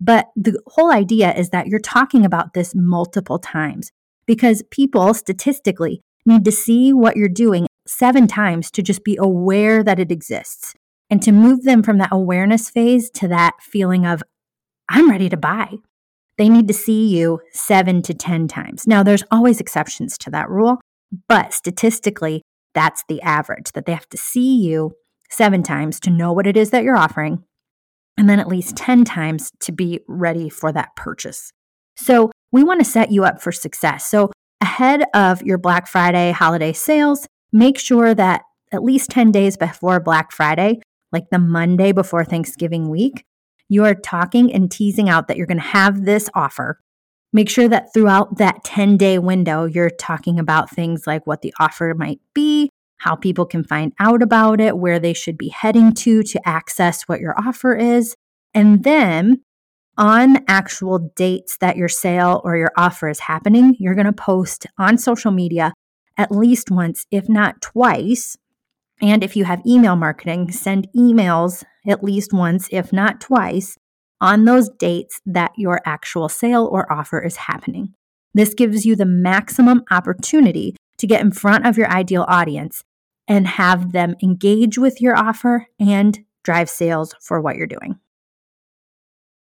But 0.00 0.26
the 0.34 0.60
whole 0.66 0.90
idea 0.90 1.32
is 1.32 1.50
that 1.50 1.68
you're 1.68 1.78
talking 1.78 2.24
about 2.24 2.54
this 2.54 2.74
multiple 2.74 3.38
times 3.38 3.92
because 4.26 4.64
people 4.72 5.14
statistically 5.14 6.02
need 6.24 6.44
to 6.44 6.50
see 6.50 6.92
what 6.92 7.16
you're 7.16 7.28
doing 7.28 7.68
seven 7.86 8.26
times 8.26 8.68
to 8.72 8.82
just 8.82 9.04
be 9.04 9.16
aware 9.20 9.84
that 9.84 10.00
it 10.00 10.10
exists 10.10 10.74
and 11.10 11.22
to 11.22 11.32
move 11.32 11.62
them 11.62 11.82
from 11.82 11.98
that 11.98 12.08
awareness 12.12 12.70
phase 12.70 13.10
to 13.10 13.28
that 13.28 13.54
feeling 13.60 14.06
of, 14.06 14.22
I'm 14.88 15.10
ready 15.10 15.28
to 15.28 15.36
buy. 15.36 15.74
They 16.38 16.48
need 16.48 16.68
to 16.68 16.74
see 16.74 17.08
you 17.08 17.40
seven 17.52 18.02
to 18.02 18.14
10 18.14 18.48
times. 18.48 18.86
Now, 18.86 19.02
there's 19.02 19.24
always 19.30 19.60
exceptions 19.60 20.18
to 20.18 20.30
that 20.30 20.50
rule, 20.50 20.80
but 21.28 21.52
statistically, 21.52 22.42
that's 22.74 23.04
the 23.08 23.22
average 23.22 23.72
that 23.72 23.86
they 23.86 23.92
have 23.92 24.08
to 24.10 24.18
see 24.18 24.56
you 24.56 24.92
seven 25.30 25.62
times 25.62 25.98
to 26.00 26.10
know 26.10 26.32
what 26.32 26.46
it 26.46 26.56
is 26.56 26.70
that 26.70 26.84
you're 26.84 26.96
offering, 26.96 27.42
and 28.18 28.28
then 28.28 28.38
at 28.38 28.48
least 28.48 28.76
10 28.76 29.04
times 29.04 29.50
to 29.60 29.72
be 29.72 30.00
ready 30.06 30.48
for 30.48 30.72
that 30.72 30.94
purchase. 30.94 31.52
So, 31.96 32.30
we 32.52 32.62
want 32.62 32.80
to 32.80 32.84
set 32.84 33.10
you 33.10 33.24
up 33.24 33.40
for 33.40 33.50
success. 33.50 34.06
So, 34.06 34.30
ahead 34.60 35.04
of 35.14 35.42
your 35.42 35.58
Black 35.58 35.86
Friday 35.86 36.32
holiday 36.32 36.72
sales, 36.72 37.26
make 37.52 37.78
sure 37.78 38.14
that 38.14 38.42
at 38.72 38.82
least 38.82 39.10
10 39.10 39.32
days 39.32 39.56
before 39.56 40.00
Black 40.00 40.32
Friday, 40.32 40.80
like 41.12 41.30
the 41.30 41.38
Monday 41.38 41.92
before 41.92 42.24
Thanksgiving 42.24 42.88
week, 42.88 43.24
you 43.68 43.84
are 43.84 43.94
talking 43.94 44.52
and 44.52 44.70
teasing 44.70 45.08
out 45.08 45.28
that 45.28 45.36
you're 45.36 45.46
going 45.46 45.58
to 45.58 45.62
have 45.62 46.04
this 46.04 46.28
offer. 46.34 46.80
Make 47.32 47.50
sure 47.50 47.68
that 47.68 47.92
throughout 47.92 48.38
that 48.38 48.64
10 48.64 48.96
day 48.96 49.18
window, 49.18 49.64
you're 49.64 49.90
talking 49.90 50.38
about 50.38 50.70
things 50.70 51.06
like 51.06 51.26
what 51.26 51.42
the 51.42 51.52
offer 51.58 51.92
might 51.96 52.20
be, 52.34 52.70
how 52.98 53.16
people 53.16 53.44
can 53.44 53.64
find 53.64 53.92
out 53.98 54.22
about 54.22 54.60
it, 54.60 54.78
where 54.78 54.98
they 54.98 55.12
should 55.12 55.36
be 55.36 55.48
heading 55.48 55.92
to 55.92 56.22
to 56.22 56.48
access 56.48 57.02
what 57.02 57.20
your 57.20 57.38
offer 57.38 57.74
is. 57.74 58.14
And 58.54 58.84
then 58.84 59.42
on 59.98 60.44
actual 60.48 61.10
dates 61.16 61.56
that 61.58 61.76
your 61.76 61.88
sale 61.88 62.40
or 62.44 62.56
your 62.56 62.72
offer 62.76 63.08
is 63.08 63.20
happening, 63.20 63.76
you're 63.78 63.94
going 63.94 64.06
to 64.06 64.12
post 64.12 64.66
on 64.78 64.98
social 64.98 65.30
media 65.30 65.72
at 66.16 66.30
least 66.32 66.70
once, 66.70 67.06
if 67.10 67.28
not 67.28 67.60
twice. 67.60 68.36
And 69.00 69.22
if 69.22 69.36
you 69.36 69.44
have 69.44 69.66
email 69.66 69.96
marketing, 69.96 70.52
send 70.52 70.88
emails 70.96 71.64
at 71.86 72.02
least 72.02 72.32
once, 72.32 72.68
if 72.70 72.92
not 72.92 73.20
twice, 73.20 73.76
on 74.20 74.44
those 74.44 74.70
dates 74.78 75.20
that 75.26 75.52
your 75.56 75.80
actual 75.84 76.28
sale 76.28 76.68
or 76.70 76.90
offer 76.90 77.22
is 77.22 77.36
happening. 77.36 77.92
This 78.32 78.54
gives 78.54 78.86
you 78.86 78.96
the 78.96 79.04
maximum 79.04 79.82
opportunity 79.90 80.76
to 80.98 81.06
get 81.06 81.20
in 81.20 81.30
front 81.30 81.66
of 81.66 81.76
your 81.76 81.90
ideal 81.90 82.24
audience 82.28 82.82
and 83.28 83.46
have 83.46 83.92
them 83.92 84.14
engage 84.22 84.78
with 84.78 85.00
your 85.00 85.16
offer 85.16 85.66
and 85.78 86.20
drive 86.44 86.70
sales 86.70 87.14
for 87.20 87.40
what 87.40 87.56
you're 87.56 87.66
doing. 87.66 87.98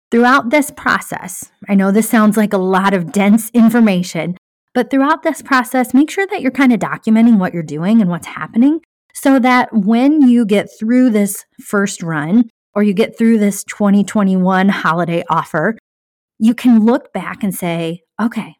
Throughout 0.10 0.50
this 0.50 0.72
process, 0.72 1.52
I 1.70 1.76
know 1.76 1.92
this 1.92 2.10
sounds 2.10 2.38
like 2.38 2.54
a 2.54 2.58
lot 2.58 2.94
of 2.94 3.12
dense 3.12 3.50
information, 3.52 4.38
but 4.74 4.90
throughout 4.90 5.24
this 5.24 5.42
process, 5.42 5.94
make 5.94 6.10
sure 6.10 6.26
that 6.28 6.42
you're 6.42 6.52
kind 6.52 6.74
of 6.74 6.80
documenting 6.80 7.40
what 7.40 7.54
you're 7.54 7.64
doing 7.64 8.02
and 8.02 8.10
what's 8.10 8.28
happening 8.28 8.82
so 9.20 9.40
that 9.40 9.70
when 9.74 10.22
you 10.22 10.46
get 10.46 10.70
through 10.80 11.10
this 11.10 11.44
first 11.60 12.04
run 12.04 12.48
or 12.76 12.84
you 12.84 12.94
get 12.94 13.18
through 13.18 13.40
this 13.40 13.64
2021 13.64 14.70
holiday 14.70 15.24
offer, 15.28 15.76
you 16.38 16.54
can 16.54 16.86
look 16.86 17.12
back 17.14 17.42
and 17.42 17.56
say, 17.56 18.02
okay, 18.22 18.54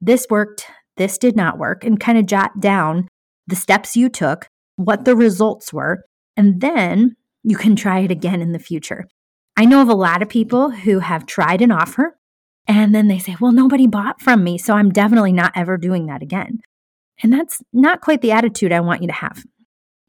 this 0.00 0.28
worked, 0.30 0.66
this 0.96 1.18
did 1.18 1.34
not 1.34 1.58
work, 1.58 1.82
and 1.82 1.98
kind 1.98 2.18
of 2.18 2.26
jot 2.26 2.60
down 2.60 3.08
the 3.48 3.56
steps 3.56 3.96
you 3.96 4.08
took, 4.08 4.46
what 4.76 5.04
the 5.04 5.16
results 5.16 5.72
were, 5.72 6.04
and 6.36 6.60
then 6.60 7.16
you 7.42 7.56
can 7.56 7.74
try 7.74 7.98
it 7.98 8.12
again 8.12 8.40
in 8.40 8.52
the 8.52 8.60
future. 8.60 9.08
I 9.56 9.64
know 9.64 9.82
of 9.82 9.88
a 9.88 9.94
lot 9.94 10.22
of 10.22 10.28
people 10.28 10.70
who 10.70 11.00
have 11.00 11.26
tried 11.26 11.62
an 11.62 11.72
offer 11.72 12.16
and 12.68 12.94
then 12.94 13.08
they 13.08 13.18
say, 13.18 13.36
well, 13.40 13.50
nobody 13.50 13.88
bought 13.88 14.20
from 14.20 14.44
me, 14.44 14.56
so 14.56 14.74
I'm 14.74 14.90
definitely 14.90 15.32
not 15.32 15.50
ever 15.56 15.76
doing 15.76 16.06
that 16.06 16.22
again. 16.22 16.60
And 17.24 17.32
that's 17.32 17.60
not 17.72 18.02
quite 18.02 18.20
the 18.22 18.32
attitude 18.32 18.70
I 18.70 18.80
want 18.80 19.02
you 19.02 19.08
to 19.08 19.14
have. 19.14 19.42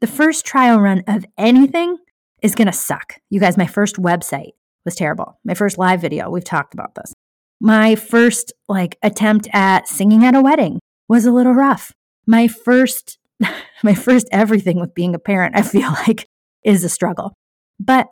The 0.00 0.06
first 0.06 0.44
trial 0.46 0.80
run 0.80 1.02
of 1.08 1.24
anything 1.36 1.96
is 2.40 2.54
going 2.54 2.66
to 2.66 2.72
suck. 2.72 3.14
You 3.30 3.40
guys, 3.40 3.56
my 3.56 3.66
first 3.66 3.96
website 3.96 4.52
was 4.84 4.94
terrible. 4.94 5.40
My 5.44 5.54
first 5.54 5.76
live 5.76 6.00
video, 6.00 6.30
we've 6.30 6.44
talked 6.44 6.72
about 6.72 6.94
this. 6.94 7.12
My 7.60 7.96
first 7.96 8.52
like 8.68 8.96
attempt 9.02 9.48
at 9.52 9.88
singing 9.88 10.24
at 10.24 10.36
a 10.36 10.40
wedding 10.40 10.78
was 11.08 11.26
a 11.26 11.32
little 11.32 11.54
rough. 11.54 11.92
My 12.26 12.46
first 12.46 13.18
my 13.82 13.94
first 13.94 14.28
everything 14.30 14.80
with 14.80 14.94
being 14.94 15.14
a 15.14 15.18
parent, 15.18 15.56
I 15.56 15.62
feel 15.62 15.90
like 16.06 16.28
is 16.64 16.84
a 16.84 16.88
struggle. 16.88 17.34
But 17.80 18.08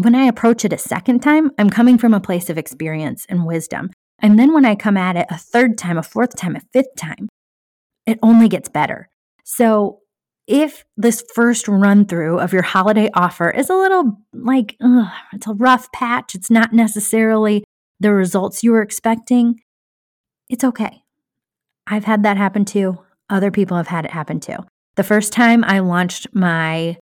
when 0.00 0.14
I 0.14 0.24
approach 0.24 0.64
it 0.64 0.72
a 0.72 0.78
second 0.78 1.20
time, 1.20 1.50
I'm 1.58 1.70
coming 1.70 1.98
from 1.98 2.14
a 2.14 2.20
place 2.20 2.48
of 2.48 2.58
experience 2.58 3.26
and 3.28 3.46
wisdom. 3.46 3.90
And 4.20 4.38
then 4.38 4.54
when 4.54 4.64
I 4.64 4.74
come 4.74 4.96
at 4.96 5.16
it 5.16 5.26
a 5.30 5.38
third 5.38 5.76
time, 5.76 5.98
a 5.98 6.02
fourth 6.02 6.34
time, 6.36 6.56
a 6.56 6.60
fifth 6.72 6.96
time, 6.96 7.28
it 8.06 8.18
only 8.22 8.48
gets 8.48 8.68
better. 8.68 9.08
So 9.44 10.00
if 10.46 10.84
this 10.96 11.24
first 11.34 11.68
run 11.68 12.04
through 12.04 12.38
of 12.38 12.52
your 12.52 12.62
holiday 12.62 13.08
offer 13.14 13.50
is 13.50 13.70
a 13.70 13.74
little 13.74 14.18
like, 14.32 14.76
ugh, 14.82 15.10
it's 15.32 15.46
a 15.46 15.54
rough 15.54 15.90
patch, 15.92 16.34
it's 16.34 16.50
not 16.50 16.72
necessarily 16.72 17.64
the 18.00 18.12
results 18.12 18.62
you 18.62 18.72
were 18.72 18.82
expecting, 18.82 19.60
it's 20.48 20.64
okay. 20.64 21.02
I've 21.86 22.04
had 22.04 22.22
that 22.22 22.36
happen 22.36 22.64
too. 22.64 22.98
Other 23.30 23.50
people 23.50 23.76
have 23.76 23.88
had 23.88 24.04
it 24.04 24.10
happen 24.10 24.40
too. 24.40 24.56
The 24.96 25.02
first 25.02 25.32
time 25.32 25.64
I 25.64 25.80
launched 25.80 26.28
my, 26.32 26.98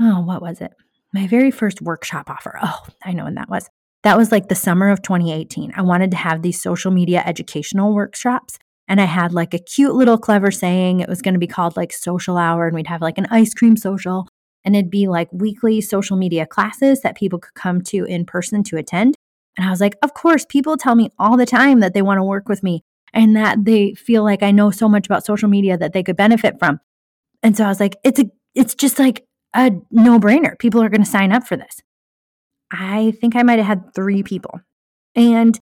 oh, 0.00 0.22
what 0.22 0.42
was 0.42 0.60
it? 0.60 0.72
my 1.16 1.26
very 1.26 1.50
first 1.50 1.80
workshop 1.80 2.28
offer. 2.28 2.58
Oh, 2.62 2.82
I 3.02 3.12
know 3.12 3.24
when 3.24 3.34
that 3.36 3.48
was. 3.48 3.68
That 4.02 4.18
was 4.18 4.30
like 4.30 4.48
the 4.48 4.54
summer 4.54 4.90
of 4.90 5.02
2018. 5.02 5.72
I 5.74 5.82
wanted 5.82 6.10
to 6.12 6.16
have 6.16 6.42
these 6.42 6.62
social 6.62 6.90
media 6.90 7.22
educational 7.24 7.94
workshops. 7.94 8.58
And 8.88 9.00
I 9.00 9.04
had 9.04 9.32
like 9.32 9.52
a 9.54 9.58
cute 9.58 9.94
little 9.94 10.18
clever 10.18 10.50
saying. 10.50 11.00
It 11.00 11.08
was 11.08 11.22
going 11.22 11.34
to 11.34 11.40
be 11.40 11.46
called 11.46 11.76
like 11.76 11.92
social 11.92 12.36
hour, 12.36 12.66
and 12.66 12.74
we'd 12.74 12.86
have 12.86 13.02
like 13.02 13.18
an 13.18 13.26
ice 13.30 13.54
cream 13.54 13.76
social. 13.76 14.28
And 14.64 14.74
it'd 14.74 14.90
be 14.90 15.06
like 15.06 15.28
weekly 15.32 15.80
social 15.80 16.16
media 16.16 16.46
classes 16.46 17.02
that 17.02 17.16
people 17.16 17.38
could 17.38 17.54
come 17.54 17.82
to 17.82 18.04
in 18.04 18.24
person 18.24 18.64
to 18.64 18.76
attend. 18.76 19.14
And 19.56 19.66
I 19.66 19.70
was 19.70 19.80
like, 19.80 19.96
of 20.02 20.14
course, 20.14 20.44
people 20.44 20.76
tell 20.76 20.94
me 20.94 21.10
all 21.18 21.36
the 21.36 21.46
time 21.46 21.80
that 21.80 21.94
they 21.94 22.02
want 22.02 22.18
to 22.18 22.24
work 22.24 22.48
with 22.48 22.62
me 22.62 22.82
and 23.12 23.36
that 23.36 23.64
they 23.64 23.94
feel 23.94 24.22
like 24.22 24.42
I 24.42 24.50
know 24.50 24.70
so 24.70 24.88
much 24.88 25.06
about 25.06 25.24
social 25.24 25.48
media 25.48 25.78
that 25.78 25.92
they 25.92 26.02
could 26.02 26.16
benefit 26.16 26.58
from. 26.58 26.80
And 27.42 27.56
so 27.56 27.64
I 27.64 27.68
was 27.68 27.80
like, 27.80 27.96
it's 28.04 28.20
a, 28.20 28.26
it's 28.54 28.74
just 28.74 28.98
like 28.98 29.24
a 29.54 29.70
no 29.90 30.18
brainer. 30.18 30.58
People 30.58 30.82
are 30.82 30.88
going 30.88 31.02
to 31.02 31.10
sign 31.10 31.32
up 31.32 31.46
for 31.46 31.56
this. 31.56 31.80
I 32.70 33.12
think 33.20 33.36
I 33.36 33.42
might 33.42 33.58
have 33.58 33.66
had 33.66 33.94
three 33.94 34.22
people. 34.22 34.60
And 35.14 35.58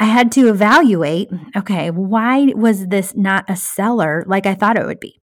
I 0.00 0.06
had 0.06 0.32
to 0.32 0.48
evaluate 0.48 1.28
okay, 1.54 1.90
why 1.90 2.46
was 2.56 2.86
this 2.86 3.14
not 3.14 3.44
a 3.48 3.54
seller 3.54 4.24
like 4.26 4.46
I 4.46 4.54
thought 4.54 4.78
it 4.78 4.86
would 4.86 4.98
be? 4.98 5.20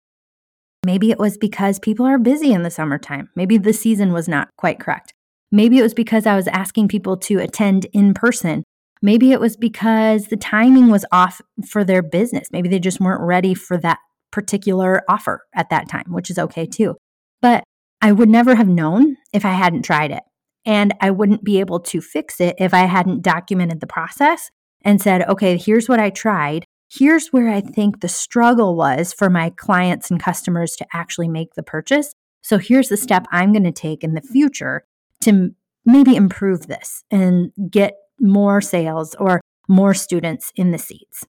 Maybe 0.83 1.11
it 1.11 1.19
was 1.19 1.37
because 1.37 1.77
people 1.77 2.07
are 2.07 2.17
busy 2.17 2.51
in 2.51 2.63
the 2.63 2.71
summertime. 2.71 3.29
Maybe 3.35 3.57
the 3.57 3.71
season 3.71 4.11
was 4.11 4.27
not 4.27 4.49
quite 4.57 4.79
correct. 4.79 5.13
Maybe 5.51 5.77
it 5.77 5.83
was 5.83 5.93
because 5.93 6.25
I 6.25 6.35
was 6.35 6.47
asking 6.47 6.87
people 6.87 7.17
to 7.17 7.37
attend 7.37 7.85
in 7.93 8.15
person. 8.15 8.63
Maybe 8.99 9.31
it 9.31 9.39
was 9.39 9.55
because 9.55 10.27
the 10.27 10.37
timing 10.37 10.89
was 10.89 11.05
off 11.11 11.39
for 11.69 11.83
their 11.83 12.01
business. 12.01 12.47
Maybe 12.51 12.67
they 12.67 12.79
just 12.79 12.99
weren't 12.99 13.21
ready 13.21 13.53
for 13.53 13.77
that 13.77 13.99
particular 14.31 15.03
offer 15.07 15.43
at 15.53 15.69
that 15.69 15.87
time, 15.87 16.05
which 16.07 16.31
is 16.31 16.39
okay 16.39 16.65
too. 16.65 16.95
But 17.43 17.63
I 18.01 18.11
would 18.11 18.29
never 18.29 18.55
have 18.55 18.67
known 18.67 19.17
if 19.31 19.45
I 19.45 19.51
hadn't 19.51 19.83
tried 19.83 20.11
it. 20.11 20.23
And 20.65 20.95
I 20.99 21.11
wouldn't 21.11 21.43
be 21.43 21.59
able 21.59 21.79
to 21.81 22.01
fix 22.01 22.41
it 22.41 22.55
if 22.57 22.73
I 22.73 22.85
hadn't 22.85 23.21
documented 23.21 23.79
the 23.79 23.87
process 23.87 24.49
and 24.83 25.01
said, 25.01 25.27
okay, 25.29 25.57
here's 25.57 25.87
what 25.87 25.99
I 25.99 26.09
tried. 26.09 26.65
Here's 26.89 27.29
where 27.29 27.49
I 27.49 27.61
think 27.61 28.01
the 28.01 28.07
struggle 28.07 28.75
was 28.75 29.13
for 29.13 29.29
my 29.29 29.49
clients 29.51 30.11
and 30.11 30.21
customers 30.21 30.75
to 30.75 30.85
actually 30.93 31.27
make 31.27 31.55
the 31.55 31.63
purchase. 31.63 32.13
So 32.41 32.57
here's 32.57 32.89
the 32.89 32.97
step 32.97 33.25
I'm 33.31 33.51
going 33.51 33.63
to 33.63 33.71
take 33.71 34.03
in 34.03 34.13
the 34.13 34.21
future 34.21 34.83
to 35.21 35.55
maybe 35.85 36.15
improve 36.15 36.67
this 36.67 37.03
and 37.09 37.51
get 37.69 37.95
more 38.19 38.61
sales 38.61 39.15
or 39.15 39.41
more 39.67 39.93
students 39.93 40.51
in 40.55 40.71
the 40.71 40.77
seats. 40.77 41.25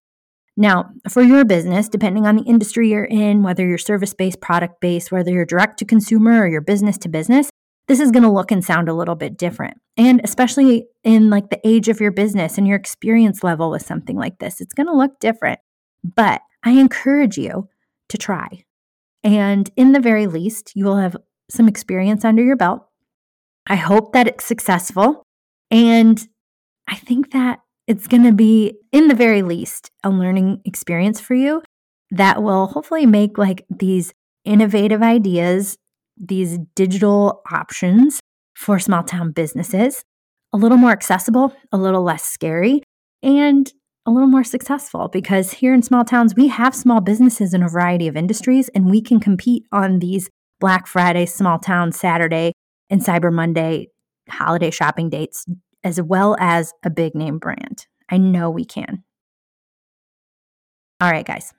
Now, 0.56 0.90
for 1.08 1.22
your 1.22 1.44
business, 1.44 1.88
depending 1.88 2.26
on 2.26 2.36
the 2.36 2.44
industry 2.44 2.88
you're 2.88 3.04
in, 3.04 3.42
whether 3.42 3.66
you're 3.66 3.78
service 3.78 4.14
based, 4.14 4.40
product 4.40 4.80
based, 4.80 5.10
whether 5.10 5.32
you're 5.32 5.44
direct 5.44 5.78
to 5.80 5.84
consumer 5.84 6.42
or 6.42 6.46
you're 6.46 6.60
business 6.60 6.96
to 6.98 7.08
business, 7.08 7.50
this 7.88 8.00
is 8.00 8.10
going 8.10 8.22
to 8.22 8.30
look 8.30 8.50
and 8.50 8.64
sound 8.64 8.88
a 8.88 8.94
little 8.94 9.14
bit 9.14 9.36
different. 9.36 9.78
And 9.96 10.20
especially 10.24 10.86
in 11.02 11.30
like 11.30 11.50
the 11.50 11.60
age 11.64 11.88
of 11.88 12.00
your 12.00 12.10
business 12.10 12.58
and 12.58 12.66
your 12.66 12.76
experience 12.76 13.44
level 13.44 13.70
with 13.70 13.84
something 13.84 14.16
like 14.16 14.38
this, 14.38 14.60
it's 14.60 14.74
going 14.74 14.86
to 14.86 14.96
look 14.96 15.20
different. 15.20 15.60
But 16.02 16.40
I 16.64 16.72
encourage 16.72 17.36
you 17.38 17.68
to 18.08 18.18
try. 18.18 18.64
And 19.22 19.70
in 19.76 19.92
the 19.92 20.00
very 20.00 20.26
least, 20.26 20.72
you 20.74 20.84
will 20.84 20.96
have 20.96 21.16
some 21.50 21.68
experience 21.68 22.24
under 22.24 22.42
your 22.42 22.56
belt. 22.56 22.86
I 23.66 23.76
hope 23.76 24.12
that 24.12 24.26
it's 24.26 24.44
successful. 24.44 25.22
And 25.70 26.26
I 26.88 26.96
think 26.96 27.32
that 27.32 27.60
it's 27.86 28.06
going 28.06 28.24
to 28.24 28.32
be, 28.32 28.78
in 28.92 29.08
the 29.08 29.14
very 29.14 29.42
least, 29.42 29.90
a 30.02 30.10
learning 30.10 30.62
experience 30.64 31.20
for 31.20 31.34
you 31.34 31.62
that 32.10 32.42
will 32.42 32.66
hopefully 32.66 33.06
make 33.06 33.38
like 33.38 33.64
these 33.70 34.12
innovative 34.44 35.02
ideas, 35.02 35.76
these 36.16 36.58
digital 36.74 37.42
options 37.50 38.20
for 38.54 38.78
small 38.78 39.02
town 39.02 39.32
businesses 39.32 40.04
a 40.54 40.56
little 40.56 40.78
more 40.78 40.92
accessible, 40.92 41.52
a 41.72 41.76
little 41.76 42.02
less 42.02 42.22
scary, 42.22 42.80
and 43.24 43.72
a 44.06 44.10
little 44.10 44.28
more 44.28 44.44
successful 44.44 45.08
because 45.08 45.54
here 45.54 45.74
in 45.74 45.82
small 45.82 46.04
towns, 46.04 46.36
we 46.36 46.46
have 46.46 46.76
small 46.76 47.00
businesses 47.00 47.52
in 47.52 47.62
a 47.62 47.68
variety 47.68 48.06
of 48.06 48.16
industries 48.16 48.68
and 48.68 48.88
we 48.88 49.02
can 49.02 49.18
compete 49.18 49.64
on 49.72 49.98
these 49.98 50.30
Black 50.60 50.86
Friday, 50.86 51.26
small 51.26 51.58
town 51.58 51.90
Saturday, 51.90 52.52
and 52.88 53.00
Cyber 53.00 53.32
Monday 53.32 53.88
holiday 54.30 54.70
shopping 54.70 55.10
dates 55.10 55.44
as 55.82 56.00
well 56.00 56.36
as 56.38 56.72
a 56.84 56.88
big 56.88 57.14
name 57.14 57.38
brand. 57.38 57.86
I 58.08 58.18
know 58.18 58.48
we 58.48 58.64
can. 58.64 59.02
All 61.00 61.10
right, 61.10 61.26
guys. 61.26 61.52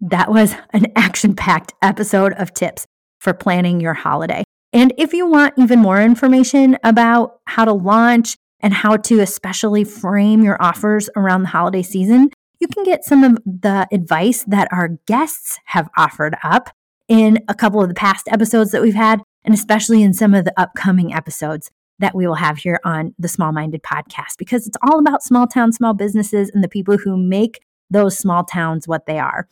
That 0.00 0.30
was 0.30 0.54
an 0.72 0.86
action 0.96 1.34
packed 1.34 1.74
episode 1.82 2.32
of 2.34 2.54
tips 2.54 2.86
for 3.20 3.32
planning 3.32 3.80
your 3.80 3.94
holiday. 3.94 4.42
And 4.72 4.92
if 4.98 5.12
you 5.12 5.26
want 5.26 5.54
even 5.56 5.78
more 5.78 6.00
information 6.00 6.76
about 6.82 7.38
how 7.46 7.64
to 7.64 7.72
launch 7.72 8.36
and 8.60 8.72
how 8.74 8.96
to 8.96 9.20
especially 9.20 9.84
frame 9.84 10.42
your 10.42 10.60
offers 10.60 11.08
around 11.16 11.42
the 11.42 11.48
holiday 11.48 11.82
season, 11.82 12.30
you 12.60 12.68
can 12.68 12.84
get 12.84 13.04
some 13.04 13.24
of 13.24 13.38
the 13.44 13.86
advice 13.92 14.44
that 14.44 14.68
our 14.70 14.88
guests 15.06 15.58
have 15.66 15.88
offered 15.96 16.36
up 16.42 16.70
in 17.08 17.38
a 17.48 17.54
couple 17.54 17.80
of 17.80 17.88
the 17.88 17.94
past 17.94 18.28
episodes 18.28 18.70
that 18.70 18.82
we've 18.82 18.94
had, 18.94 19.20
and 19.44 19.54
especially 19.54 20.02
in 20.02 20.12
some 20.12 20.34
of 20.34 20.44
the 20.44 20.60
upcoming 20.60 21.12
episodes 21.12 21.70
that 21.98 22.14
we 22.14 22.26
will 22.26 22.34
have 22.34 22.58
here 22.58 22.80
on 22.84 23.14
the 23.18 23.28
Small 23.28 23.52
Minded 23.52 23.82
podcast 23.82 24.36
because 24.38 24.66
it's 24.66 24.78
all 24.82 24.98
about 24.98 25.22
small 25.22 25.46
town, 25.46 25.72
small 25.72 25.94
businesses, 25.94 26.50
and 26.54 26.62
the 26.62 26.68
people 26.68 26.98
who 26.98 27.16
make 27.16 27.60
those 27.90 28.16
small 28.16 28.44
towns 28.44 28.86
what 28.86 29.06
they 29.06 29.18
are. 29.18 29.48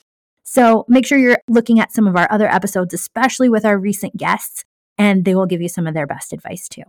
So 0.50 0.86
make 0.88 1.04
sure 1.04 1.18
you're 1.18 1.42
looking 1.46 1.78
at 1.78 1.92
some 1.92 2.06
of 2.06 2.16
our 2.16 2.26
other 2.32 2.48
episodes, 2.48 2.94
especially 2.94 3.50
with 3.50 3.66
our 3.66 3.78
recent 3.78 4.16
guests, 4.16 4.64
and 4.96 5.26
they 5.26 5.34
will 5.34 5.44
give 5.44 5.60
you 5.60 5.68
some 5.68 5.86
of 5.86 5.92
their 5.92 6.06
best 6.06 6.32
advice 6.32 6.70
too. 6.70 6.84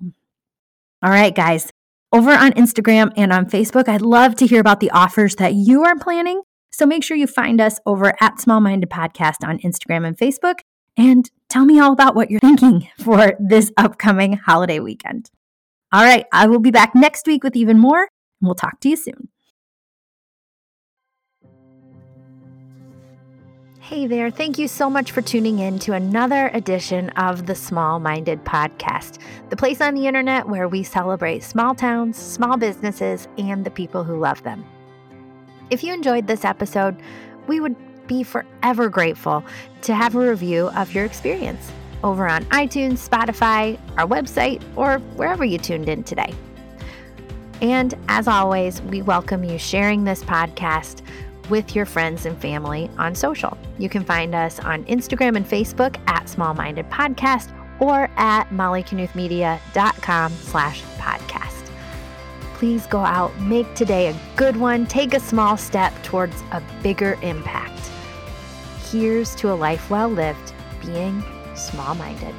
All 1.04 1.10
right, 1.10 1.36
guys, 1.36 1.70
over 2.14 2.32
on 2.32 2.54
Instagram 2.54 3.12
and 3.18 3.34
on 3.34 3.48
Facebook, 3.48 3.90
I'd 3.90 4.02
love 4.02 4.36
to 4.36 4.48
hear 4.48 4.62
about 4.62 4.80
the 4.80 4.92
offers 4.92 5.36
that 5.36 5.56
you 5.56 5.84
are 5.84 5.98
planning. 6.00 6.42
So 6.72 6.86
make 6.86 7.04
sure 7.04 7.18
you 7.18 7.28
find 7.28 7.60
us 7.60 7.82
over 7.86 8.14
at 8.22 8.40
Small 8.40 8.62
Minded 8.62 8.90
Podcast 8.90 9.46
on 9.46 9.60
Instagram 9.60 10.08
and 10.08 10.18
Facebook 10.18 10.60
and 10.96 11.30
tell 11.50 11.66
me 11.66 11.82
all 11.82 11.92
about 11.92 12.16
what 12.16 12.32
you're 12.32 12.40
thinking 12.40 12.88
for 12.98 13.34
this 13.42 13.74
upcoming 13.76 14.38
holiday 14.38 14.80
weekend. 14.80 15.32
All 15.92 16.06
right, 16.06 16.26
I 16.32 16.48
will 16.48 16.60
be 16.60 16.72
back 16.72 16.96
next 16.96 17.28
week 17.28 17.44
with 17.44 17.58
even 17.58 17.78
more, 17.78 18.04
and 18.04 18.10
we'll 18.48 18.56
talk 18.56 18.80
to 18.80 18.90
you 18.90 18.96
soon. 18.96 19.28
Hey 23.90 24.06
there, 24.06 24.30
thank 24.30 24.60
you 24.60 24.68
so 24.68 24.88
much 24.88 25.12
for 25.12 25.24
tuning 25.24 25.58
in 25.58 25.80
to 25.80 25.94
another 25.94 26.52
edition 26.54 27.10
of 27.18 27.48
the 27.48 27.56
Small 27.56 28.00
Minded 28.00 28.46
Podcast, 28.46 29.18
the 29.50 29.56
place 29.56 29.82
on 29.82 29.96
the 29.96 30.06
internet 30.06 30.48
where 30.48 30.68
we 30.68 30.84
celebrate 30.84 31.42
small 31.42 31.74
towns, 31.74 32.16
small 32.16 32.56
businesses, 32.56 33.28
and 33.40 33.66
the 33.66 33.72
people 33.72 34.04
who 34.04 34.20
love 34.20 34.44
them. 34.44 34.64
If 35.72 35.84
you 35.84 35.92
enjoyed 35.92 36.28
this 36.28 36.46
episode, 36.46 37.02
we 37.48 37.60
would 37.60 37.76
be 38.06 38.22
forever 38.22 38.90
grateful 38.90 39.44
to 39.82 39.96
have 39.96 40.14
a 40.14 40.20
review 40.20 40.68
of 40.76 40.94
your 40.94 41.06
experience 41.06 41.72
over 42.04 42.28
on 42.28 42.46
iTunes, 42.46 43.10
Spotify, 43.10 43.80
our 43.98 44.06
website, 44.06 44.62
or 44.76 45.00
wherever 45.16 45.44
you 45.44 45.58
tuned 45.58 45.90
in 45.90 46.04
today. 46.04 46.32
And 47.60 47.96
as 48.08 48.28
always, 48.28 48.84
we 48.84 49.02
welcome 49.02 49.44
you 49.44 49.58
sharing 49.58 50.04
this 50.04 50.24
podcast 50.24 51.02
with 51.50 51.76
your 51.76 51.86
friends 51.86 52.26
and 52.26 52.40
family 52.40 52.90
on 52.98 53.16
social. 53.16 53.58
You 53.78 53.90
can 53.90 54.04
find 54.04 54.36
us 54.36 54.60
on 54.60 54.84
Instagram 54.86 55.36
and 55.36 55.46
Facebook 55.46 56.00
at 56.08 56.30
Small 56.30 56.54
Minded 56.54 56.90
Podcast 56.90 57.52
or 57.80 58.10
at 58.18 58.50
mollyknuthmedia.com 58.50 60.32
slash 60.34 60.82
podcast. 60.98 61.70
Please 62.56 62.86
go 62.88 63.00
out, 63.00 63.38
make 63.40 63.74
today 63.74 64.08
a 64.08 64.20
good 64.36 64.58
one, 64.58 64.86
take 64.86 65.14
a 65.14 65.20
small 65.20 65.56
step 65.56 65.94
towards 66.04 66.42
a 66.52 66.62
bigger 66.84 67.18
impact. 67.22 67.80
Here's 68.92 69.34
to 69.36 69.52
a 69.52 69.56
life 69.56 69.90
well 69.90 70.10
lived, 70.10 70.54
being 70.84 71.24
small 71.56 71.96
minded. 71.96 72.36